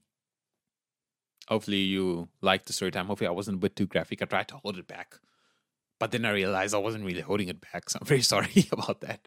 hopefully 1.48 1.78
you 1.78 2.30
liked 2.42 2.68
the 2.68 2.74
story 2.74 2.92
time. 2.92 3.08
Hopefully 3.08 3.28
I 3.28 3.32
wasn't 3.32 3.58
a 3.58 3.60
bit 3.60 3.76
too 3.76 3.88
graphic. 3.88 4.22
I 4.22 4.26
tried 4.26 4.48
to 4.50 4.58
hold 4.58 4.78
it 4.78 4.88
back 4.88 5.20
but 6.02 6.10
then 6.10 6.26
I 6.26 6.32
realized 6.32 6.74
I 6.74 6.80
wasn't 6.80 7.06
really 7.06 7.22
holding 7.22 7.48
it 7.48 7.62
back, 7.62 7.88
so 7.88 8.00
I'm 8.02 8.08
very 8.08 8.22
sorry 8.34 8.68
about 8.72 9.02
that. 9.02 9.20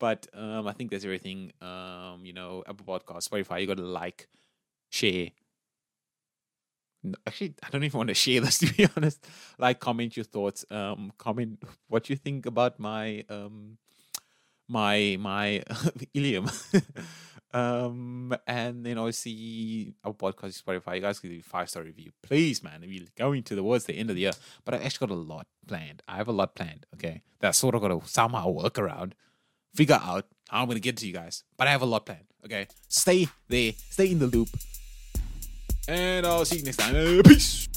But 0.00 0.26
um, 0.34 0.66
I 0.66 0.72
think 0.72 0.90
that's 0.90 1.04
everything. 1.04 1.52
Um, 1.60 2.22
you 2.24 2.32
know, 2.32 2.64
Apple 2.66 2.84
Podcast, 2.84 3.28
Spotify, 3.28 3.60
you 3.60 3.68
got 3.68 3.76
to 3.76 3.84
like, 3.84 4.26
share. 4.90 5.28
Actually, 7.24 7.54
I 7.62 7.68
don't 7.70 7.84
even 7.84 7.96
want 7.96 8.08
to 8.08 8.14
share 8.26 8.40
this 8.40 8.58
to 8.58 8.74
be 8.74 8.88
honest. 8.96 9.24
Like, 9.56 9.78
comment 9.78 10.16
your 10.16 10.24
thoughts. 10.24 10.64
Um, 10.68 11.12
comment 11.16 11.62
what 11.86 12.10
you 12.10 12.16
think 12.16 12.44
about 12.44 12.80
my 12.80 13.24
um, 13.28 13.78
my 14.66 15.16
my 15.20 15.62
ileum. 16.12 16.50
Um, 17.56 18.36
and 18.46 18.84
then 18.84 18.98
obviously 18.98 19.94
our 20.04 20.12
podcast 20.12 20.62
Spotify, 20.62 20.96
you 20.96 21.00
guys 21.00 21.18
can 21.18 21.30
do 21.30 21.40
five 21.40 21.70
star 21.70 21.84
review. 21.84 22.10
Please, 22.22 22.62
man. 22.62 22.84
We're 22.86 23.06
going 23.16 23.42
to 23.44 23.54
the 23.54 23.62
towards 23.62 23.86
the 23.86 23.94
end 23.94 24.10
of 24.10 24.16
the 24.16 24.22
year. 24.22 24.32
But 24.66 24.74
I 24.74 24.78
actually 24.78 25.06
got 25.06 25.14
a 25.14 25.18
lot 25.18 25.46
planned. 25.66 26.02
I 26.06 26.16
have 26.16 26.28
a 26.28 26.32
lot 26.32 26.54
planned, 26.54 26.84
okay? 26.94 27.22
That 27.40 27.48
I 27.48 27.50
sort 27.52 27.74
of 27.74 27.80
gotta 27.80 28.00
somehow 28.06 28.50
work 28.50 28.78
around, 28.78 29.14
figure 29.74 29.98
out 30.02 30.26
how 30.50 30.62
I'm 30.62 30.68
gonna 30.68 30.80
get 30.80 30.98
to 30.98 31.06
you 31.06 31.14
guys. 31.14 31.44
But 31.56 31.66
I 31.66 31.70
have 31.70 31.82
a 31.82 31.86
lot 31.86 32.04
planned, 32.04 32.26
okay? 32.44 32.68
Stay 32.88 33.26
there, 33.48 33.72
stay 33.88 34.10
in 34.10 34.18
the 34.18 34.26
loop. 34.26 34.48
And 35.88 36.26
I'll 36.26 36.44
see 36.44 36.58
you 36.58 36.64
next 36.64 36.76
time. 36.76 37.22
Peace. 37.22 37.68